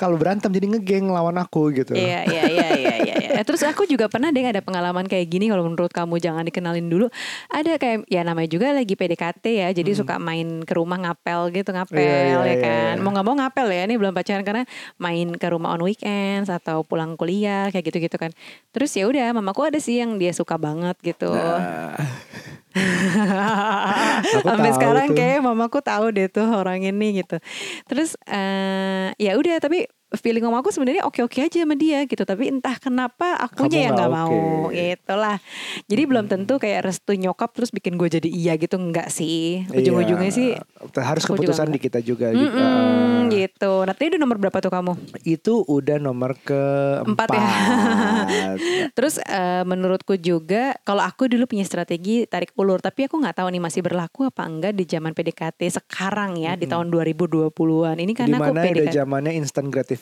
kalau 0.00 0.16
berantem 0.16 0.48
jadi 0.48 0.66
ngegeng 0.72 1.12
lawan 1.12 1.36
aku 1.36 1.68
gitu 1.76 1.92
Iya, 1.92 2.24
iya, 2.24 2.42
iya, 2.48 2.68
iya, 2.72 2.94
iya. 3.04 3.14
Eh, 3.40 3.44
Terus 3.44 3.60
aku 3.64 3.84
juga 3.84 4.08
pernah 4.08 4.32
deh 4.32 4.40
ada 4.40 4.64
pengalaman 4.64 5.04
kayak 5.04 5.28
gini. 5.28 5.52
Kalau 5.52 5.64
menurut 5.68 5.92
kamu 5.92 6.16
jangan 6.16 6.44
dikenalin 6.48 6.88
dulu. 6.88 7.06
Ada 7.52 7.76
kayak 7.76 8.08
ya 8.08 8.24
namanya 8.24 8.48
juga 8.48 8.72
lagi 8.72 8.96
PDKT 8.96 9.44
ya. 9.60 9.68
Jadi 9.72 9.90
suka 9.96 10.16
main 10.16 10.64
ke 10.64 10.72
rumah 10.72 10.96
ngapel 10.96 11.52
gitu, 11.52 11.70
ngapel 11.72 12.00
Hmm. 12.00 12.04
Iya, 12.04 12.16
iya, 12.16 12.36
ya 12.36 12.44
iya, 12.44 12.56
kan. 12.64 12.94
iya. 12.96 13.02
Mau 13.04 13.10
nggak 13.12 13.26
mau 13.26 13.34
ngapel 13.36 13.66
ya. 13.68 13.82
Ini 13.84 13.94
belum 14.00 14.12
pacaran 14.16 14.44
karena 14.44 14.64
main 14.96 15.28
ke 15.36 15.46
rumah 15.52 15.76
on 15.76 15.82
weekends 15.84 16.48
atau 16.48 16.80
pulang 16.86 17.16
kuliah 17.20 17.68
kayak 17.68 17.92
gitu-gitu 17.92 18.16
kan. 18.16 18.30
Terus 18.72 18.90
ya 18.96 19.04
udah, 19.04 19.34
mamaku 19.36 19.68
ada 19.68 19.78
sih 19.82 20.00
yang 20.00 20.16
dia 20.16 20.32
suka 20.32 20.56
banget 20.56 20.96
gitu. 21.04 21.28
Nah, 21.32 21.96
Sampai 24.46 24.70
sekarang 24.74 25.12
tuh. 25.12 25.16
kayak 25.18 25.40
mamaku 25.42 25.82
tahu 25.82 26.14
deh 26.14 26.30
tuh 26.30 26.46
orang 26.46 26.86
ini 26.86 27.22
gitu. 27.22 27.42
Terus 27.90 28.14
eh 28.30 29.10
ya 29.18 29.34
udah 29.34 29.58
tapi 29.58 29.90
feeling 30.12 30.42
mamaku 30.42 30.70
sebenarnya 30.70 31.02
oke-oke 31.02 31.38
aja 31.38 31.62
sama 31.62 31.74
dia 31.74 32.02
gitu. 32.02 32.20
Tapi 32.20 32.48
entah 32.48 32.74
kenapa 32.76 33.38
akunya 33.38 33.54
Kamu 33.70 33.86
yang 33.86 33.94
nggak 33.94 34.08
nggak 34.08 34.26
mau 34.26 34.38
gitulah. 34.70 35.36
Jadi 35.84 36.02
belum 36.04 36.24
tentu 36.26 36.54
kayak 36.56 36.80
restu 36.82 37.12
nyokap 37.14 37.50
terus 37.52 37.70
bikin 37.70 37.94
gue 37.94 38.08
jadi 38.08 38.26
iya 38.26 38.52
gitu 38.54 38.74
enggak 38.74 39.06
sih. 39.08 39.62
Ujung-ujungnya 39.68 40.26
Iya. 40.26 40.34
sih 40.34 40.48
harus 40.96 41.22
aku 41.22 41.36
keputusan 41.36 41.68
nggak. 41.68 41.76
di 41.76 41.80
kita 41.80 41.98
juga 42.00 42.26
gitu. 42.30 42.50
Mm-mm, 42.50 43.30
gitu. 43.30 43.72
Nah, 43.82 43.92
tadi 43.92 44.10
udah 44.10 44.20
nomor 44.20 44.36
berapa 44.38 44.58
tuh 44.58 44.68
kamu? 44.68 44.92
itu 45.22 45.62
udah 45.62 45.96
nomor 45.96 46.34
keempat 46.40 47.06
Empat 47.06 47.28
ya. 47.30 47.44
Terus 48.96 49.20
eh, 49.20 49.62
menurutku 49.62 50.16
juga 50.16 50.74
kalau 50.82 51.00
aku 51.00 51.26
dulu 51.26 51.46
punya 51.46 51.62
strategi 51.62 52.24
tarik 52.24 52.50
ulur, 52.54 52.78
tapi 52.78 53.04
aku 53.04 53.16
nggak 53.16 53.36
tahu 53.36 53.48
nih 53.48 53.60
masih 53.60 53.80
berlaku 53.80 54.26
apa 54.26 54.42
enggak 54.42 54.72
di 54.72 54.84
zaman 54.84 55.12
PDKT 55.12 55.60
sekarang 55.76 56.34
ya 56.36 56.54
di 56.54 56.66
tahun 56.66 56.88
2020-an. 56.88 57.96
Ini 57.96 58.12
karena 58.12 58.36
aku 58.36 58.42
Di 58.42 58.50
mana 58.50 58.60
udah 58.60 58.64
PDKT. 58.66 58.96
zamannya 58.96 59.32
instant 59.34 59.68
gratification 59.68 59.99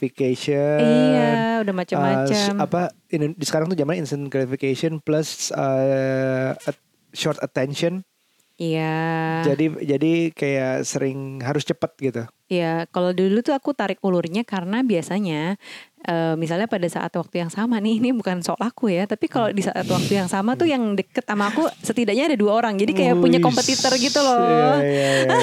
Iya, 0.78 1.28
udah 1.60 1.74
Uh, 1.74 1.78
macam-macam. 1.78 2.30
s- 2.30 2.54
apa 2.54 2.80
ini 3.10 3.34
di 3.34 3.44
sekarang 3.44 3.66
tuh 3.66 3.76
zaman 3.76 3.98
instant 3.98 4.26
gratification 4.26 5.02
plus 5.02 5.50
uh, 5.50 6.54
at- 6.54 6.84
short 7.10 7.36
attention. 7.38 8.06
Iya. 8.58 9.46
Jadi 9.46 9.70
jadi 9.86 10.12
kayak 10.34 10.82
sering 10.82 11.38
harus 11.42 11.62
cepat 11.62 11.94
gitu. 11.98 12.26
Iya, 12.48 12.88
kalau 12.88 13.14
dulu 13.14 13.38
tuh 13.38 13.54
aku 13.54 13.70
tarik 13.70 14.00
ulurnya 14.00 14.42
karena 14.42 14.82
biasanya 14.82 15.60
eh, 16.04 16.34
misalnya 16.38 16.70
pada 16.70 16.86
saat 16.86 17.10
waktu 17.10 17.42
yang 17.42 17.50
sama 17.50 17.82
nih, 17.82 17.98
ini 17.98 18.10
bukan 18.14 18.44
soal 18.44 18.60
aku 18.60 18.92
ya, 18.92 19.08
tapi 19.08 19.26
kalau 19.26 19.50
di 19.50 19.62
saat 19.64 19.86
waktu 19.86 20.12
yang 20.18 20.28
sama 20.30 20.54
tuh 20.54 20.70
yang 20.70 20.94
deket 20.94 21.24
sama 21.26 21.50
aku 21.50 21.66
setidaknya 21.82 22.34
ada 22.34 22.38
dua 22.38 22.58
orang, 22.58 22.78
jadi 22.78 22.92
kayak 22.94 23.14
punya 23.18 23.38
Wih, 23.40 23.46
kompetitor 23.46 23.92
gitu 23.98 24.20
loh. 24.22 24.44
Iya, 24.44 24.72
iya, 24.84 25.10
iya. 25.26 25.36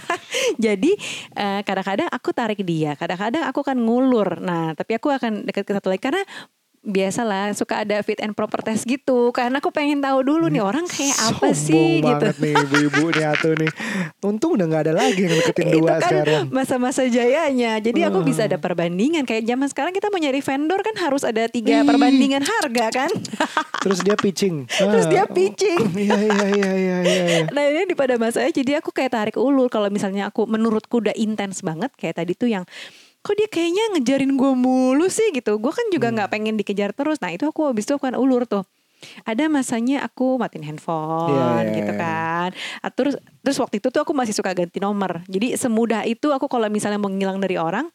Jadi 0.70 0.92
eh, 1.36 1.60
kadang-kadang 1.66 2.08
aku 2.08 2.30
tarik 2.32 2.60
dia, 2.64 2.96
kadang-kadang 2.96 3.44
aku 3.44 3.60
akan 3.60 3.78
ngulur. 3.82 4.40
Nah, 4.40 4.72
tapi 4.72 4.96
aku 4.96 5.12
akan 5.12 5.44
deket 5.44 5.68
ke 5.68 5.72
satu 5.76 5.92
lagi 5.92 6.00
karena 6.00 6.22
biasalah 6.80 7.52
suka 7.52 7.84
ada 7.84 8.00
fit 8.00 8.16
and 8.18 8.32
proper 8.32 8.60
test 8.60 8.82
gitu 8.82 9.28
karena 9.30 9.60
aku 9.60 9.68
pengen 9.68 10.00
tahu 10.00 10.24
dulu 10.24 10.48
nih 10.48 10.58
orang 10.58 10.88
kayak 10.88 11.12
apa 11.28 11.52
Sombong 11.52 11.52
sih 11.52 12.00
gitu. 12.00 12.08
banget 12.24 12.36
nih 12.38 12.54
ibu-ibu 12.56 13.04
nih 13.10 13.24
atuh 13.26 13.52
nih. 13.54 13.70
Untung 14.22 14.56
udah 14.56 14.64
nggak 14.64 14.82
ada 14.86 14.94
lagi 14.96 15.20
yang 15.20 15.34
deketin 15.34 15.66
itu 15.68 15.78
dua 15.78 15.96
kan 15.96 16.08
sekarang. 16.08 16.44
masa-masa 16.48 17.04
jayanya. 17.04 17.76
Jadi 17.78 18.00
aku 18.02 18.20
bisa 18.22 18.40
Hmm. 18.40 18.48
ada 18.48 18.58
perbandingan. 18.58 19.22
Kayak 19.22 19.44
zaman 19.44 19.68
sekarang 19.68 19.92
kita 19.92 20.08
mau 20.08 20.16
nyari 20.16 20.40
vendor 20.40 20.80
kan 20.80 20.96
harus 20.96 21.20
ada 21.20 21.44
tiga 21.46 21.76
Ih. 21.76 21.84
perbandingan 21.84 22.40
harga 22.40 22.86
kan. 22.90 23.10
Terus 23.84 24.00
dia 24.00 24.16
pitching. 24.16 24.64
Terus 24.80 25.06
dia 25.06 25.20
Ah, 25.20 25.28
pitching. 25.28 25.80
Iya 25.92 26.16
iya 26.18 26.46
iya 26.48 26.70
iya 26.72 26.96
iya. 26.98 27.24
iya. 27.28 27.40
Nah 27.46 27.62
ini 27.62 27.84
di 27.84 27.94
pada 27.94 28.16
masanya 28.16 28.48
jadi 28.50 28.80
aku 28.80 28.88
kayak 28.88 29.12
tarik 29.12 29.36
ulur. 29.36 29.68
Kalau 29.68 29.92
misalnya 29.92 30.32
aku 30.32 30.48
menurutku 30.48 30.98
udah 30.98 31.12
intens 31.12 31.60
banget 31.60 31.92
kayak 31.94 32.16
tadi 32.16 32.32
tuh 32.32 32.48
yang 32.48 32.64
kok 33.20 33.34
dia 33.34 33.46
kayaknya 33.46 33.84
ngejarin 33.92 34.32
gue 34.32 34.52
mulu 34.54 35.06
sih 35.06 35.28
gitu. 35.30 35.56
Gue 35.56 35.70
kan 35.70 35.86
juga 35.88 36.08
Hmm. 36.08 36.16
nggak 36.16 36.30
pengen 36.30 36.54
dikejar 36.54 36.90
terus. 36.90 37.18
Nah 37.18 37.30
itu 37.30 37.44
aku 37.44 37.66
habis 37.66 37.84
itu 37.84 37.92
aku 37.92 38.04
kan 38.04 38.16
ulur 38.16 38.44
tuh. 38.44 38.64
Ada 39.24 39.48
masanya 39.48 40.04
aku 40.04 40.36
matiin 40.36 40.60
handphone 40.62 41.32
Iya, 41.32 41.48
iya, 41.62 41.72
gitu 41.74 41.92
iya. 41.92 41.96
kan. 41.96 42.48
Ah, 42.78 42.90
Terus 42.90 43.16
terus 43.40 43.56
waktu 43.56 43.80
itu 43.80 43.88
tuh 43.88 44.00
aku 44.00 44.12
masih 44.12 44.32
suka 44.32 44.52
ganti 44.52 44.76
nomor. 44.76 45.24
Jadi 45.24 45.56
semudah 45.56 46.04
itu 46.04 46.28
aku 46.28 46.44
kalau 46.46 46.68
misalnya 46.68 46.96
mau 46.96 47.08
ngilang 47.08 47.36
dari 47.36 47.56
orang, 47.56 47.88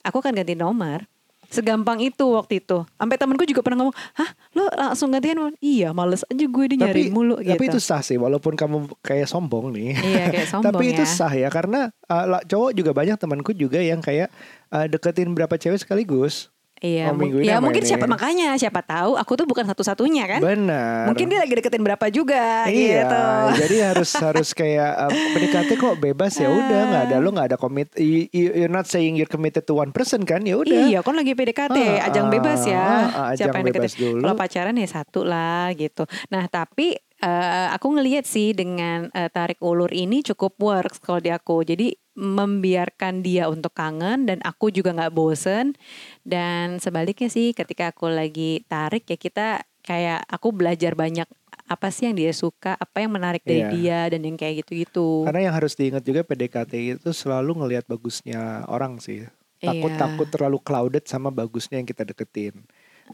aku 0.00 0.20
akan 0.20 0.36
ganti 0.36 0.52
nomor. 0.52 1.08
Segampang 1.48 1.98
itu 1.98 2.22
waktu 2.30 2.60
itu. 2.60 2.86
Sampai 2.94 3.18
temenku 3.18 3.42
juga 3.42 3.58
pernah 3.58 3.82
ngomong, 3.82 3.96
"Hah, 4.14 4.30
lo 4.54 4.70
langsung 4.70 5.10
ganti 5.10 5.32
handphone?" 5.32 5.56
Iya, 5.58 5.90
males 5.90 6.22
aja 6.22 6.44
gue 6.44 6.64
dia 6.68 6.78
nyariin 6.78 7.10
mulu 7.10 7.40
gitu. 7.40 7.50
tapi 7.50 7.64
itu 7.66 7.80
sah 7.82 7.98
sih 8.00 8.14
walaupun 8.14 8.54
kamu 8.54 8.86
kayak 9.00 9.26
sombong 9.26 9.74
nih. 9.74 9.98
Iya, 9.98 10.24
kayak 10.30 10.46
sombong 10.54 10.70
tapi 10.70 10.94
itu 10.94 11.02
ya. 11.02 11.10
sah 11.10 11.32
ya 11.32 11.48
karena 11.48 11.90
uh, 12.06 12.38
cowok 12.44 12.70
juga 12.70 12.92
banyak 12.92 13.16
temanku 13.16 13.50
juga 13.50 13.80
yang 13.80 13.98
kayak 13.98 14.30
uh, 14.70 14.86
deketin 14.86 15.30
berapa 15.30 15.52
cewek 15.52 15.78
sekaligus. 15.78 16.48
Iya, 16.80 17.06
Oh, 17.06 17.12
mu- 17.12 17.28
minggu 17.28 17.44
ini 17.44 17.52
ya 17.52 17.60
mungkin 17.60 17.84
ini. 17.84 17.90
siapa 17.92 18.08
makanya 18.08 18.56
siapa 18.56 18.80
tahu 18.80 19.12
aku 19.12 19.36
tuh 19.36 19.44
bukan 19.44 19.68
satu-satunya 19.68 20.24
kan. 20.26 20.40
Benar. 20.40 21.12
Mungkin 21.12 21.28
dia 21.28 21.38
lagi 21.38 21.52
deketin 21.52 21.84
berapa 21.84 22.08
juga 22.08 22.64
Iya, 22.64 23.04
gitu. 23.04 23.20
jadi 23.60 23.76
harus 23.84 24.10
harus 24.16 24.48
kayak 24.50 24.88
uh, 24.98 25.12
PDKT 25.30 25.76
kok 25.76 26.00
bebas 26.00 26.32
ya 26.34 26.48
udah 26.48 26.80
nggak 26.88 27.02
ada 27.04 27.16
lo 27.18 27.28
nggak 27.30 27.52
ada 27.52 27.58
komit 27.58 27.92
you- 27.94 28.32
you- 28.32 28.56
you're 28.56 28.72
not 28.72 28.88
saying 28.88 29.12
you're 29.12 29.28
committed 29.28 29.60
to 29.62 29.76
one 29.76 29.92
person 29.92 30.24
kan 30.24 30.40
ya 30.40 30.56
udah. 30.56 30.88
Iya, 30.88 31.04
kan 31.04 31.12
lagi 31.12 31.36
PDKT, 31.36 31.76
Ah, 31.76 32.08
ajang 32.08 32.32
bebas 32.32 32.64
ya. 32.64 32.80
ah, 32.80 32.88
ah, 32.88 33.26
ajang 33.28 33.52
Siapa 33.52 33.60
yang 33.60 33.66
deketin? 33.68 33.92
dulu. 34.00 34.22
Kalau 34.22 34.36
pacaran 34.38 34.74
ya 34.74 34.88
satu 34.88 35.20
lah 35.20 35.68
gitu. 35.74 36.02
Nah, 36.28 36.48
tapi 36.48 36.96
eh, 37.20 37.68
aku 37.70 37.92
ngelihat 37.92 38.24
sih 38.24 38.56
dengan 38.56 39.12
eh, 39.12 39.28
tarik 39.28 39.60
ulur 39.60 39.92
ini 39.92 40.24
cukup 40.24 40.56
works 40.56 40.96
kalau 40.96 41.20
di 41.20 41.28
aku. 41.28 41.60
Jadi 41.60 41.92
membiarkan 42.18 43.22
dia 43.22 43.46
untuk 43.46 43.70
kangen 43.72 44.26
dan 44.26 44.38
aku 44.42 44.68
juga 44.68 44.90
nggak 44.90 45.14
bosen 45.14 45.78
dan 46.22 46.82
sebaliknya 46.82 47.30
sih 47.30 47.52
ketika 47.52 47.94
aku 47.94 48.10
lagi 48.10 48.66
tarik 48.66 49.06
ya 49.06 49.16
kita 49.16 49.46
kayak 49.80 50.26
aku 50.26 50.52
belajar 50.52 50.92
banyak 50.92 51.26
apa 51.70 51.86
sih 51.94 52.10
yang 52.10 52.18
dia 52.18 52.34
suka, 52.34 52.74
apa 52.74 52.98
yang 52.98 53.14
menarik 53.14 53.46
dari 53.46 53.62
Iya. 53.62 53.70
dia 53.70 54.00
dan 54.10 54.26
yang 54.26 54.34
kayak 54.34 54.66
gitu-gitu. 54.66 55.22
Karena 55.22 55.50
yang 55.50 55.54
harus 55.54 55.78
diingat 55.78 56.02
juga 56.02 56.26
PDKT 56.26 56.98
itu 56.98 57.10
selalu 57.14 57.62
ngelihat 57.62 57.86
bagusnya 57.86 58.66
orang 58.66 58.98
sih. 58.98 59.22
Takut 59.62 59.94
Iya. 59.94 60.02
takut 60.02 60.26
terlalu 60.26 60.58
clouded 60.58 61.06
sama 61.06 61.30
bagusnya 61.30 61.78
yang 61.78 61.86
kita 61.86 62.02
deketin. 62.02 62.66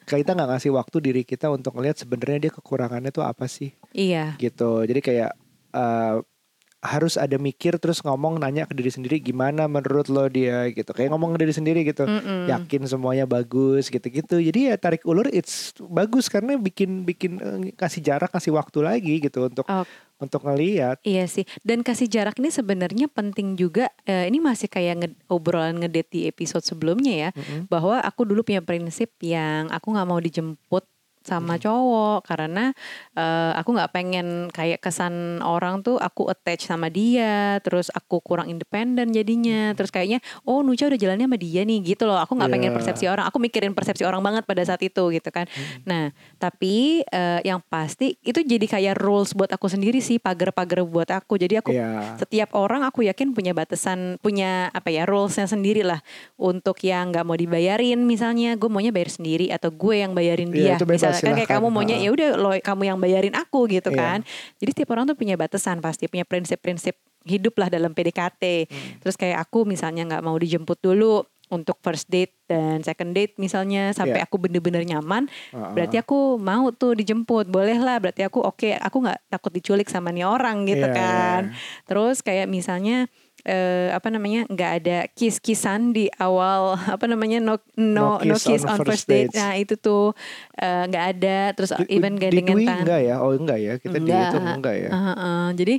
Kita 0.08 0.32
nggak 0.32 0.56
ngasih 0.56 0.72
waktu 0.72 0.96
diri 1.04 1.22
kita 1.24 1.52
untuk 1.52 1.76
ngelihat 1.76 2.00
sebenarnya 2.00 2.48
dia 2.48 2.52
kekurangannya 2.52 3.12
tuh 3.12 3.28
apa 3.28 3.44
sih 3.44 3.76
Iya. 3.92 4.40
gitu. 4.40 4.88
Jadi 4.88 5.00
kayak 5.04 5.36
eh, 5.76 6.16
harus 6.86 7.18
ada 7.18 7.34
mikir 7.36 7.76
terus 7.82 8.00
ngomong 8.00 8.38
nanya 8.38 8.64
ke 8.64 8.72
diri 8.72 8.94
sendiri 8.94 9.18
gimana 9.18 9.66
menurut 9.66 10.06
lo 10.06 10.30
dia 10.30 10.70
gitu. 10.70 10.94
Kayak 10.94 11.12
ngomong 11.12 11.34
ke 11.34 11.38
diri 11.42 11.54
sendiri 11.54 11.80
gitu. 11.82 12.06
Mm-mm. 12.06 12.46
Yakin 12.46 12.86
semuanya 12.86 13.26
bagus 13.26 13.90
gitu-gitu. 13.90 14.38
Jadi 14.38 14.70
ya 14.70 14.74
tarik 14.78 15.02
ulur 15.02 15.26
it's 15.34 15.74
bagus 15.82 16.30
karena 16.30 16.54
bikin 16.56 17.02
bikin 17.02 17.32
eh, 17.42 17.58
kasih 17.74 18.00
jarak 18.00 18.30
kasih 18.30 18.54
waktu 18.54 18.78
lagi 18.86 19.18
gitu 19.18 19.50
untuk 19.50 19.66
Oh, 19.66 19.82
untuk 20.22 20.46
ngelihat. 20.46 21.02
Iya 21.02 21.26
sih, 21.26 21.44
dan 21.66 21.82
kasih 21.82 22.08
jarak 22.08 22.38
ini 22.40 22.48
sebenarnya 22.48 23.10
penting 23.10 23.58
juga. 23.58 23.90
Eh, 24.08 24.30
ini 24.30 24.38
masih 24.40 24.70
kayak 24.70 24.94
nge 25.02 25.08
obrolan 25.28 25.76
ngedate 25.82 26.08
di 26.08 26.20
episode 26.30 26.64
sebelumnya 26.64 27.28
ya, 27.28 27.30
Mm-mm. 27.34 27.68
bahwa 27.68 27.98
aku 28.00 28.24
dulu 28.24 28.46
punya 28.46 28.62
prinsip 28.62 29.12
yang 29.20 29.68
aku 29.74 29.92
nggak 29.92 30.08
mau 30.08 30.22
dijemput 30.22 30.86
sama 31.26 31.58
cowok 31.58 32.22
karena 32.22 32.70
eh, 33.12 33.52
aku 33.54 33.74
nggak 33.74 33.90
pengen 33.90 34.26
kayak 34.48 34.78
kesan 34.78 35.14
orang 35.42 35.82
tuh 35.82 35.98
aku 35.98 36.26
attach 36.26 36.64
sama 36.64 36.86
dia, 36.86 37.58
terus 37.60 37.90
aku 37.90 38.18
kurang 38.20 38.46
independen 38.46 39.10
jadinya, 39.10 39.74
terus 39.74 39.90
kayaknya 39.90 40.18
oh 40.42 40.62
Nucha 40.62 40.86
udah 40.86 40.96
jalannya 40.96 41.26
sama 41.26 41.36
dia 41.36 41.62
nih 41.62 41.82
gitu 41.84 42.06
loh. 42.06 42.16
Aku 42.16 42.32
nggak 42.32 42.48
pengen 42.48 42.70
Iya. 42.70 42.76
persepsi 42.76 43.04
orang, 43.06 43.26
aku 43.26 43.38
mikirin 43.38 43.72
persepsi 43.72 44.02
orang 44.02 44.20
banget 44.20 44.42
pada 44.42 44.62
saat 44.62 44.78
itu 44.80 45.02
gitu 45.10 45.28
kan. 45.28 45.50
Nah, 45.82 46.10
tapi 46.36 47.02
eh, 47.02 47.40
yang 47.42 47.58
pasti 47.62 48.14
itu 48.20 48.40
jadi 48.40 48.62
kayak 48.62 48.94
rules 48.96 49.32
buat 49.32 49.50
aku 49.50 49.66
sendiri 49.66 49.98
sih, 49.98 50.16
pagar-pagar 50.16 50.82
buat 50.82 51.10
aku. 51.10 51.34
Jadi 51.36 51.58
aku 51.58 51.72
Iya. 51.72 52.14
setiap 52.16 52.54
orang 52.54 52.82
aku 52.82 53.02
yakin 53.02 53.32
punya 53.32 53.50
batasan, 53.50 54.20
punya 54.20 54.70
apa 54.70 54.88
ya 54.88 55.02
rulesnya 55.02 55.44
sendiri 55.44 55.82
lah 55.82 55.98
untuk 56.36 56.78
yang 56.80 57.10
nggak 57.10 57.24
mau 57.24 57.34
dibayarin 57.34 57.98
misalnya, 58.00 58.54
gue 58.54 58.68
maunya 58.68 58.92
bayar 58.92 59.08
sendiri 59.08 59.48
atau 59.48 59.68
gue 59.68 59.94
yang 59.96 60.12
bayarin 60.12 60.52
Iya, 60.52 60.54
dia. 60.54 60.74
itu 60.76 60.86
bebas, 60.86 61.15
Misalkan 61.18 61.38
kayak 61.38 61.50
kamu 61.52 61.68
maunya 61.68 61.96
ya 61.96 62.10
udah 62.10 62.28
lo 62.34 62.50
kamu 62.52 62.82
yang 62.84 62.98
bayarin 62.98 63.32
aku 63.32 63.66
gitu 63.66 63.88
Iya. 63.88 63.98
kan. 63.98 64.18
Jadi 64.56 64.70
setiap 64.72 64.90
orang 64.92 65.04
tuh 65.06 65.16
punya 65.16 65.34
batasan 65.34 65.78
pasti, 65.78 66.06
punya 66.06 66.22
prinsip-prinsip 66.22 66.96
hidup 67.22 67.56
lah 67.56 67.66
dalam 67.66 67.90
PDKT. 67.90 68.42
Hmm. 68.66 68.98
Terus 69.00 69.14
kayak 69.14 69.42
aku 69.42 69.64
misalnya 69.64 70.04
nggak 70.04 70.22
mau 70.22 70.36
dijemput 70.36 70.78
dulu 70.78 71.24
untuk 71.46 71.78
first 71.78 72.06
date 72.06 72.34
dan 72.46 72.82
second 72.82 73.14
date 73.14 73.38
misalnya 73.38 73.94
sampai 73.94 74.18
Iya. 74.18 74.26
aku 74.26 74.34
bener-bener 74.36 74.82
nyaman 74.82 75.30
Ah, 75.50 75.70
berarti 75.70 75.94
aku 75.94 76.42
mau 76.42 76.74
tuh 76.74 76.98
dijemput 76.98 77.46
boleh 77.46 77.78
lah 77.78 78.02
berarti 78.02 78.26
aku 78.26 78.42
oke 78.42 78.74
aku 78.74 78.96
nggak 78.98 79.30
takut 79.30 79.54
diculik 79.54 79.86
sama 79.86 80.10
nih 80.10 80.26
orang 80.26 80.66
gitu 80.66 80.82
Iya, 80.82 80.90
kan 80.90 81.42
iya. 81.46 81.54
terus 81.86 82.18
kayak 82.18 82.50
misalnya 82.50 83.06
eh, 83.46 83.94
apa 83.94 84.10
namanya 84.10 84.42
nggak 84.50 84.70
ada 84.82 84.98
kiss-kissan 85.14 85.94
di 85.94 86.10
awal 86.18 86.74
apa 86.94 87.06
namanya 87.06 87.38
no 87.38 87.62
no 87.78 88.18
no 88.18 88.34
kiss, 88.36 88.66
on, 88.66 88.82
first 88.82 89.06
date, 89.06 89.30
dates. 89.30 89.38
nah 89.38 89.54
itu 89.54 89.78
tuh 89.78 90.10
eh, 90.58 90.82
nggak 90.90 91.04
ada 91.14 91.38
terus 91.54 91.70
Di- 91.72 91.86
even 91.94 92.18
did 92.18 92.34
gandengan 92.34 92.56
we? 92.58 92.66
tangan 92.66 92.82
enggak 92.82 93.00
ya? 93.00 93.14
Oh 93.22 93.32
enggak 93.32 93.58
ya. 93.58 93.72
Kita 93.78 93.96
dihitung 93.96 94.44
enggak 94.44 94.74
ya. 94.76 94.90
Uh, 94.90 95.10
uh, 95.14 95.46
jadi 95.54 95.74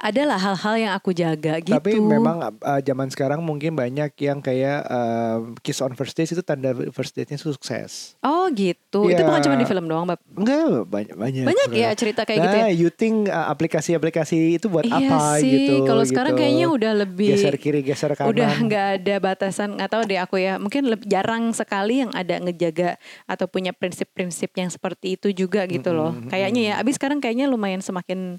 adalah 0.00 0.38
hal-hal 0.40 0.74
yang 0.80 0.92
aku 0.96 1.12
jaga 1.12 1.60
gitu 1.60 1.76
Tapi 1.76 2.00
memang 2.00 2.40
uh, 2.40 2.80
zaman 2.80 3.12
sekarang 3.12 3.44
mungkin 3.44 3.76
banyak 3.76 4.16
yang 4.16 4.40
kayak 4.40 4.88
uh, 4.88 5.44
kiss 5.60 5.84
on 5.84 5.92
first 5.92 6.16
date 6.16 6.30
itu 6.30 6.40
tanda 6.40 6.72
first 6.90 7.12
date-nya 7.12 7.36
sukses. 7.36 8.16
oh 8.24 8.48
gitu 8.50 9.06
itu 9.06 9.20
Iya. 9.20 9.26
bukan 9.26 9.42
cuma 9.42 9.56
di 9.56 9.66
film 9.66 9.84
doang 9.84 10.06
bab 10.06 10.18
Enggak 10.32 10.86
banyak 10.86 11.14
banyak. 11.14 11.44
banyak 11.44 11.68
ya 11.74 11.90
cerita 11.92 12.24
kayak 12.24 12.38
nah, 12.38 12.44
gitu 12.46 12.56
ya 12.56 12.68
you 12.72 12.88
think 12.88 13.26
uh, 13.26 13.50
aplikasi-aplikasi 13.50 14.56
itu 14.56 14.66
buat 14.66 14.82
iya 14.82 15.10
apa 15.10 15.38
sih 15.38 15.50
gitu? 15.68 15.74
kalau 15.84 16.02
sekarang 16.02 16.32
gitu. 16.32 16.40
kayaknya 16.40 16.66
udah 16.66 16.92
lebih 16.96 17.09
geser 17.14 17.56
kiri 17.56 17.80
geser 17.82 18.12
kanan. 18.14 18.30
udah 18.34 18.50
nggak 18.60 18.86
ada 19.00 19.14
batasan 19.18 19.78
nggak 19.78 19.90
tahu 19.90 20.02
deh 20.06 20.20
aku 20.20 20.36
ya 20.38 20.60
mungkin 20.60 20.86
lebih 20.90 21.06
jarang 21.08 21.50
sekali 21.54 22.04
yang 22.04 22.12
ada 22.14 22.38
ngejaga 22.38 23.00
atau 23.26 23.46
punya 23.48 23.72
prinsip-prinsip 23.72 24.52
yang 24.54 24.68
seperti 24.68 25.18
itu 25.18 25.32
juga 25.32 25.64
gitu 25.66 25.90
loh 25.90 26.14
kayaknya 26.28 26.62
ya 26.62 26.74
abis 26.82 27.00
sekarang 27.00 27.18
kayaknya 27.18 27.48
lumayan 27.48 27.80
semakin 27.80 28.36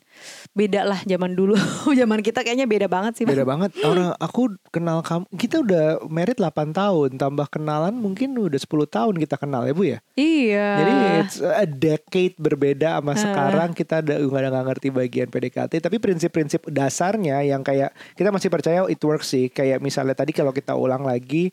beda 0.54 0.86
lah 0.86 1.00
zaman 1.04 1.34
dulu 1.34 1.58
zaman 2.00 2.22
kita 2.22 2.46
kayaknya 2.46 2.70
beda 2.70 2.88
banget 2.92 3.14
sih 3.18 3.26
Bang. 3.26 3.34
Beda 3.36 3.46
banget. 3.48 3.72
Orang 3.82 4.14
aku 4.22 4.42
kenal 4.70 5.02
kamu, 5.02 5.26
kita 5.36 5.66
udah 5.66 5.86
married 6.08 6.38
8 6.38 6.72
tahun, 6.72 7.10
tambah 7.18 7.48
kenalan 7.50 7.96
mungkin 7.98 8.38
udah 8.38 8.60
10 8.60 8.68
tahun 8.88 9.14
kita 9.18 9.36
kenal 9.42 9.66
ya 9.66 9.74
Bu 9.74 9.84
ya. 9.88 10.00
iya 10.14 10.70
Jadi 10.78 10.94
it's 11.24 11.38
a 11.42 11.66
decade 11.66 12.36
berbeda 12.38 13.02
sama 13.02 13.18
sekarang 13.18 13.70
kita 13.74 14.06
ada 14.06 14.22
nggak 14.22 14.52
nggak 14.54 14.66
ngerti 14.70 14.88
bagian 14.94 15.28
PDKT 15.34 15.72
tapi 15.82 15.98
prinsip-prinsip 15.98 16.62
dasarnya 16.70 17.42
yang 17.42 17.66
kayak 17.66 17.96
kita 18.14 18.30
masih 18.30 18.48
percaya 18.54 18.61
it 18.90 19.02
works 19.02 19.34
sih. 19.34 19.50
Kayak 19.50 19.82
misalnya 19.82 20.14
tadi 20.14 20.32
kalau 20.32 20.54
kita 20.54 20.78
ulang 20.78 21.02
lagi 21.02 21.50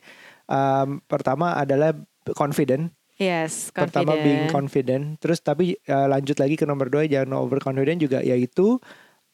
um, 0.49 1.01
pertama 1.09 1.57
adalah 1.57 1.97
confident. 2.37 2.93
Yes 3.19 3.75
pertama 3.75 4.15
confident. 4.15 4.25
being 4.25 4.45
confident. 4.47 5.05
terus 5.19 5.43
tapi 5.43 5.75
uh, 5.91 6.07
lanjut 6.07 6.39
lagi 6.39 6.55
ke 6.55 6.63
nomor 6.63 6.87
dua 6.87 7.03
jangan 7.11 7.43
overconfident 7.43 7.99
juga 7.99 8.23
yaitu 8.23 8.79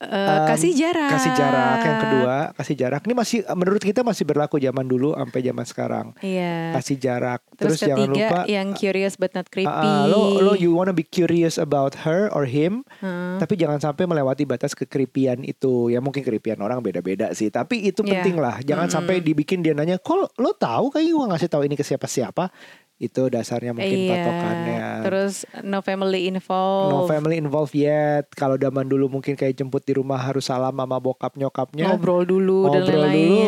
Um, 0.05 0.47
kasih 0.53 0.73
jarak 0.77 1.11
kasih 1.17 1.33
jarak 1.35 1.79
yang 1.81 1.99
kedua 2.05 2.37
kasih 2.55 2.75
jarak 2.77 3.01
ini 3.09 3.15
masih 3.17 3.39
menurut 3.57 3.83
kita 3.83 4.01
masih 4.05 4.25
berlaku 4.29 4.61
zaman 4.61 4.85
dulu 4.85 5.17
sampai 5.17 5.41
zaman 5.41 5.65
sekarang 5.65 6.07
iya 6.21 6.77
kasih 6.77 6.97
jarak 7.01 7.41
terus, 7.57 7.81
terus, 7.81 7.89
jangan 7.91 8.13
ketiga 8.13 8.29
lupa 8.29 8.41
yang 8.47 8.69
curious 8.77 9.15
but 9.17 9.33
not 9.33 9.49
creepy 9.49 9.71
ah, 9.71 10.05
lo 10.07 10.39
lo 10.39 10.53
you 10.55 10.77
wanna 10.77 10.93
be 10.93 11.03
curious 11.03 11.57
about 11.57 12.05
her 12.05 12.29
or 12.35 12.45
him, 12.45 12.85
Hmm. 13.01 13.39
tapi 13.39 13.55
jangan 13.59 13.79
sampai 13.81 14.05
melewati 14.07 14.47
batas 14.47 14.73
kekripian 14.75 15.43
itu. 15.43 15.91
Ya 15.91 15.99
mungkin 16.03 16.23
keripian 16.23 16.59
orang 16.61 16.81
beda-beda 16.81 17.33
sih, 17.33 17.51
tapi 17.51 17.87
itu 17.87 18.03
Iya. 18.05 18.21
penting 18.21 18.37
lah. 18.39 18.61
Jangan 18.63 18.89
sampai 18.91 19.21
dibikin 19.21 19.61
dia 19.61 19.73
nanya, 19.75 19.99
"Kok 19.99 20.39
lo 20.39 20.51
tahu 20.55 20.95
kayak 20.95 21.11
gua 21.11 21.27
ngasih 21.35 21.49
tahu 21.51 21.63
ini 21.67 21.75
ke 21.75 21.85
siapa-siapa?" 21.85 22.51
Itu 22.97 23.27
dasarnya 23.27 23.73
mungkin 23.73 23.91
iya 23.99 24.11
patokannya. 24.15 24.87
terus 25.03 25.35
no 25.61 25.79
family 25.79 26.25
involved 26.25 26.89
No 26.89 27.05
family 27.05 27.37
involved 27.37 27.75
yet. 27.75 28.31
Kalau 28.31 28.55
zaman 28.55 28.85
dulu 28.85 29.11
mungkin 29.11 29.35
kayak 29.35 29.55
jemput 29.55 29.83
di 29.83 29.93
rumah 29.93 30.17
harus 30.17 30.47
salam 30.47 30.73
sama 30.73 30.97
bokap 30.97 31.35
nyokapnya. 31.35 31.91
ngobrol 31.91 32.23
dulu 32.23 32.69
dan 32.69 32.81
ngobrol 32.81 33.03
lain-lain 33.03 33.19
dulu 33.19 33.41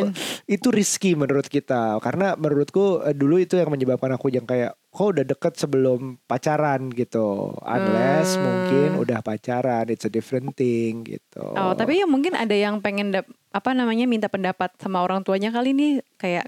itu 0.46 0.68
risky 0.68 1.12
menurut 1.12 1.46
kita 1.46 1.98
karena 1.98 2.34
menurutku 2.34 3.02
eh, 3.02 3.10
dulu 3.10 3.36
itu 3.36 3.54
yang 3.54 3.66
menyebabkan 3.68 4.12
aku 4.12 4.28
yang 4.28 4.42
kayak 4.42 4.74
kok 4.88 5.08
udah 5.08 5.24
deket 5.24 5.52
sebelum 5.54 5.98
pacaran 6.24 6.88
gitu 6.90 7.50
unless 7.60 8.06
Hmm. 8.32 8.42
mungkin 8.42 8.88
udah 8.96 9.18
pacaran 9.20 9.86
it's 9.86 10.02
a 10.02 10.10
different 10.10 10.54
thing 10.54 11.02
gitu 11.02 11.42
Oh, 11.48 11.72
tapi 11.72 11.98
ya 11.98 12.06
mungkin 12.06 12.32
ada 12.32 12.52
yang 12.52 12.78
pengen 12.78 13.10
dap- 13.10 13.26
apa 13.50 13.70
namanya 13.72 14.04
minta 14.04 14.26
pendapat 14.26 14.70
sama 14.76 15.00
orang 15.00 15.20
tuanya 15.20 15.48
kali 15.48 15.70
ini 15.70 15.88
kayak 16.14 16.46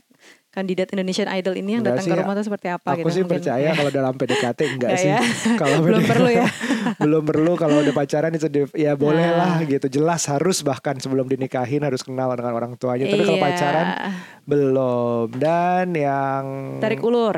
kandidat 0.58 0.90
Indonesian 0.90 1.30
Idol 1.30 1.54
ini 1.54 1.70
yang 1.72 1.80
Enggak 1.80 1.94
datang 1.94 2.04
sih, 2.04 2.10
ke 2.10 2.18
rumah 2.18 2.34
tuh 2.34 2.44
seperti 2.44 2.66
apa 2.68 2.88
aku 2.90 2.98
gitu. 2.98 3.08
sih 3.08 3.22
mungkin. 3.22 3.32
percaya 3.38 3.68
kalau 3.72 3.90
dalam 3.92 4.12
PDKT 4.12 4.60
enggak 4.74 4.90
sih 4.96 5.08
ya? 5.08 5.20
kalau 5.62 5.76
Belum 5.78 6.00
PDKT 6.00 6.10
perlu 6.10 6.28
ya? 6.28 6.46
belum 7.04 7.22
perlu 7.24 7.52
kalau 7.54 7.76
udah 7.78 7.94
pacaran 7.94 8.32
itu 8.32 8.46
ya 8.74 8.92
boleh 8.94 9.22
Nah. 9.24 9.36
lah 9.36 9.54
gitu 9.62 9.86
jelas 9.88 10.26
harus 10.26 10.60
bahkan 10.60 10.96
sebelum 10.96 11.24
dinikahin 11.24 11.80
harus 11.80 12.00
kenal 12.00 12.26
dengan 12.32 12.52
orang 12.52 12.74
tuanya 12.74 13.06
tapi 13.06 13.22
kalau 13.22 13.36
Iya. 13.36 13.46
pacaran 13.46 13.86
belum 14.44 15.26
dan 15.36 15.86
yang 15.92 16.44
tarik 16.78 16.98
ulur. 17.00 17.36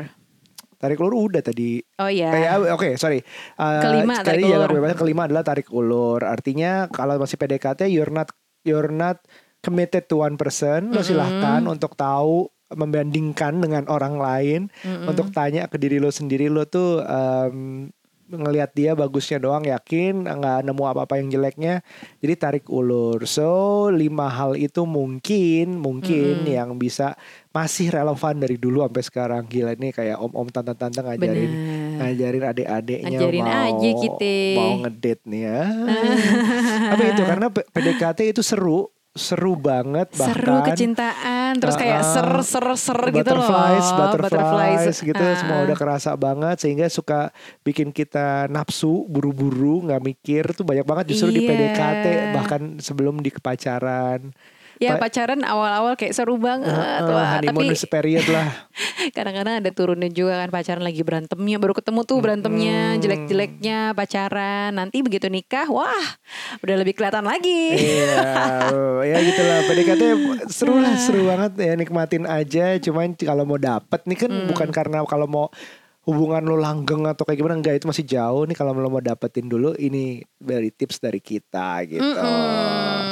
tarik 0.73 0.97
ulur 0.97 1.13
udah 1.23 1.41
tadi 1.41 1.83
Oh 1.95 2.09
iya. 2.09 2.29
Eh, 2.31 2.45
ah, 2.47 2.73
Oke, 2.73 2.95
sorry. 2.95 3.21
Uh, 3.53 3.77
Kelima, 3.79 4.17
sekali 4.17 4.41
tarik 4.41 4.49
ulur. 4.49 4.67
kebebasan 4.67 4.97
kelima 4.97 5.21
adalah 5.23 5.43
tarik 5.43 5.67
ulur. 5.69 6.21
Artinya 6.23 6.71
kalau 6.89 7.15
masih 7.15 7.37
PDKT, 7.37 7.85
you're 7.85 8.09
not 8.09 8.33
you're 8.61 8.89
not 8.89 9.21
committed 9.59 10.07
to 10.07 10.17
one 10.17 10.33
person. 10.33 10.89
Lo 10.89 11.01
silahkan 11.01 11.61
untuk 11.63 11.93
tahu 11.93 12.49
membandingkan 12.73 13.59
dengan 13.59 13.83
orang 13.87 14.15
lain, 14.15 14.61
untuk 15.05 15.29
tanya 15.31 15.67
ke 15.67 15.75
diri 15.75 15.97
lo 15.97 16.09
sendiri 16.09 16.47
lo 16.47 16.63
tuh 16.65 17.03
em, 17.03 17.89
ngelihat 18.31 18.71
dia 18.71 18.95
bagusnya 18.95 19.43
doang 19.43 19.67
yakin 19.67 20.23
nggak 20.23 20.63
nemu 20.63 20.83
apa-apa 20.87 21.19
yang 21.19 21.27
jeleknya 21.27 21.83
jadi 22.23 22.39
tarik 22.39 22.71
ulur. 22.71 23.27
So 23.27 23.91
lima 23.91 24.31
hal 24.31 24.55
itu 24.55 24.87
mungkin 24.87 25.75
mungkin 25.75 26.47
yang 26.47 26.79
bisa 26.79 27.19
masih 27.51 27.91
relevan 27.91 28.39
dari 28.39 28.55
dulu 28.55 28.87
sampai 28.87 29.03
sekarang. 29.03 29.43
Gila 29.51 29.75
nih 29.75 29.91
kayak 29.91 30.17
om-om 30.23 30.47
tante-tante 30.47 31.03
ngajarin 31.03 31.51
Bener. 31.51 31.99
ngajarin 31.99 32.43
adik-adiknya 32.55 33.19
Ngajarin 33.19 33.43
mau 33.43 33.59
aja 33.67 33.89
kita. 33.99 34.35
mau 34.55 34.71
ngedate 34.87 35.23
nih 35.27 35.41
ya. 35.43 35.61
Tapi 36.95 37.03
itu? 37.11 37.23
Karena 37.27 37.47
PDKT 37.51 38.19
itu 38.31 38.41
seru 38.41 38.87
seru 39.11 39.59
banget 39.59 40.07
bahkan 40.15 40.39
Seru 40.39 40.55
kecintaan, 40.63 41.59
terus 41.59 41.75
kayak 41.75 41.99
Uh-uh. 41.99 42.15
ser 42.15 42.29
ser 42.47 42.65
ser 42.79 42.99
gitu 43.11 43.27
loh. 43.27 43.43
butterflies, 43.43 43.87
butterflies, 43.91 44.97
gitu 45.03 45.19
Ah. 45.19 45.35
semua 45.35 45.57
udah 45.63 45.75
kerasa 45.75 46.15
banget 46.15 46.55
sehingga 46.57 46.87
suka 46.87 47.35
bikin 47.59 47.91
kita 47.91 48.47
nafsu 48.47 49.03
buru-buru 49.05 49.83
nggak 49.83 49.99
mikir 50.01 50.43
tuh 50.51 50.63
banyak 50.63 50.87
banget 50.87 51.11
justru 51.11 51.27
di 51.29 51.43
Iya. 51.43 51.49
PDKT 51.49 52.05
bahkan 52.31 52.61
sebelum 52.79 53.19
di 53.19 53.29
pacaran 53.33 54.31
Ya 54.81 54.97
Pa- 54.97 55.05
pacaran 55.05 55.45
awal-awal 55.45 55.93
kayak 55.93 56.17
seru 56.17 56.41
banget. 56.41 56.73
Uh, 56.73 57.13
Wah, 57.13 57.37
honeymoon 57.37 57.69
tapi 57.69 57.85
period 57.85 58.25
lah 58.33 58.49
kadang-kadang 59.15 59.61
ada 59.61 59.69
turunnya 59.69 60.09
juga 60.09 60.41
kan 60.41 60.49
pacaran 60.49 60.81
lagi 60.81 61.05
berantemnya 61.05 61.61
baru 61.61 61.77
ketemu 61.77 62.01
tuh 62.01 62.17
berantemnya 62.17 62.97
jelek-jeleknya 62.97 63.93
pacaran 63.93 64.73
nanti 64.73 65.05
begitu 65.05 65.29
nikah 65.29 65.69
wah 65.69 66.01
udah 66.65 66.75
lebih 66.81 66.97
kelihatan 66.97 67.21
lagi 67.21 67.77
Iya, 67.77 68.25
ya 69.13 69.17
gitulah 69.21 69.59
PDKT 69.69 70.03
seru 70.49 70.81
lah, 70.81 70.97
seru 70.97 71.29
banget 71.29 71.51
ya 71.61 71.73
nikmatin 71.77 72.25
aja. 72.25 72.73
Cuman 72.81 73.13
kalau 73.13 73.45
mau 73.45 73.61
dapet 73.61 74.01
nih 74.09 74.17
kan 74.17 74.31
bukan 74.49 74.69
karena 74.73 75.05
kalau 75.05 75.29
mau 75.29 75.45
hubungan 76.01 76.41
lo 76.41 76.57
langgeng 76.57 77.05
atau 77.05 77.21
kayak 77.21 77.37
gimana 77.37 77.61
enggak 77.61 77.77
itu 77.77 77.85
masih 77.85 78.01
jauh 78.01 78.49
nih 78.49 78.57
kalau 78.57 78.73
lo 78.73 78.89
mau 78.89 79.03
dapetin 79.05 79.45
dulu 79.45 79.77
ini 79.77 80.25
dari 80.41 80.73
tips 80.73 80.97
dari 80.97 81.21
kita 81.21 81.85
gitu. 81.85 82.01
Mm-mm. 82.01 83.10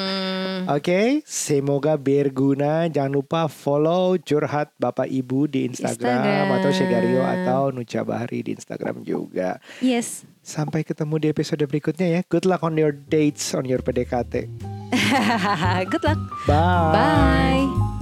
Oke, 0.70 1.26
semoga 1.26 1.98
berguna. 1.98 2.86
Jangan 2.86 3.10
lupa 3.10 3.50
follow 3.50 4.22
curhat 4.22 4.70
Bapak 4.78 5.10
Ibu 5.10 5.50
di 5.50 5.66
Instagram, 5.66 6.22
Instagram. 6.22 6.46
atau 6.62 6.70
Shegario 6.70 7.22
atau 7.26 7.62
Nucha 7.74 8.06
Bahari 8.06 8.46
di 8.46 8.54
Instagram 8.54 9.02
juga. 9.02 9.58
Yes. 9.82 10.30
Sampai 10.46 10.86
ketemu 10.86 11.18
di 11.18 11.28
episode 11.34 11.66
berikutnya 11.66 12.08
ya. 12.08 12.22
Good 12.30 12.46
luck 12.46 12.62
on 12.62 12.78
your 12.78 12.94
dates, 12.94 13.58
on 13.58 13.66
your 13.66 13.82
PDKT. 13.82 14.46
Good 15.92 16.04
luck. 16.06 16.22
Bye. 16.46 16.94
Bye. 16.94 17.99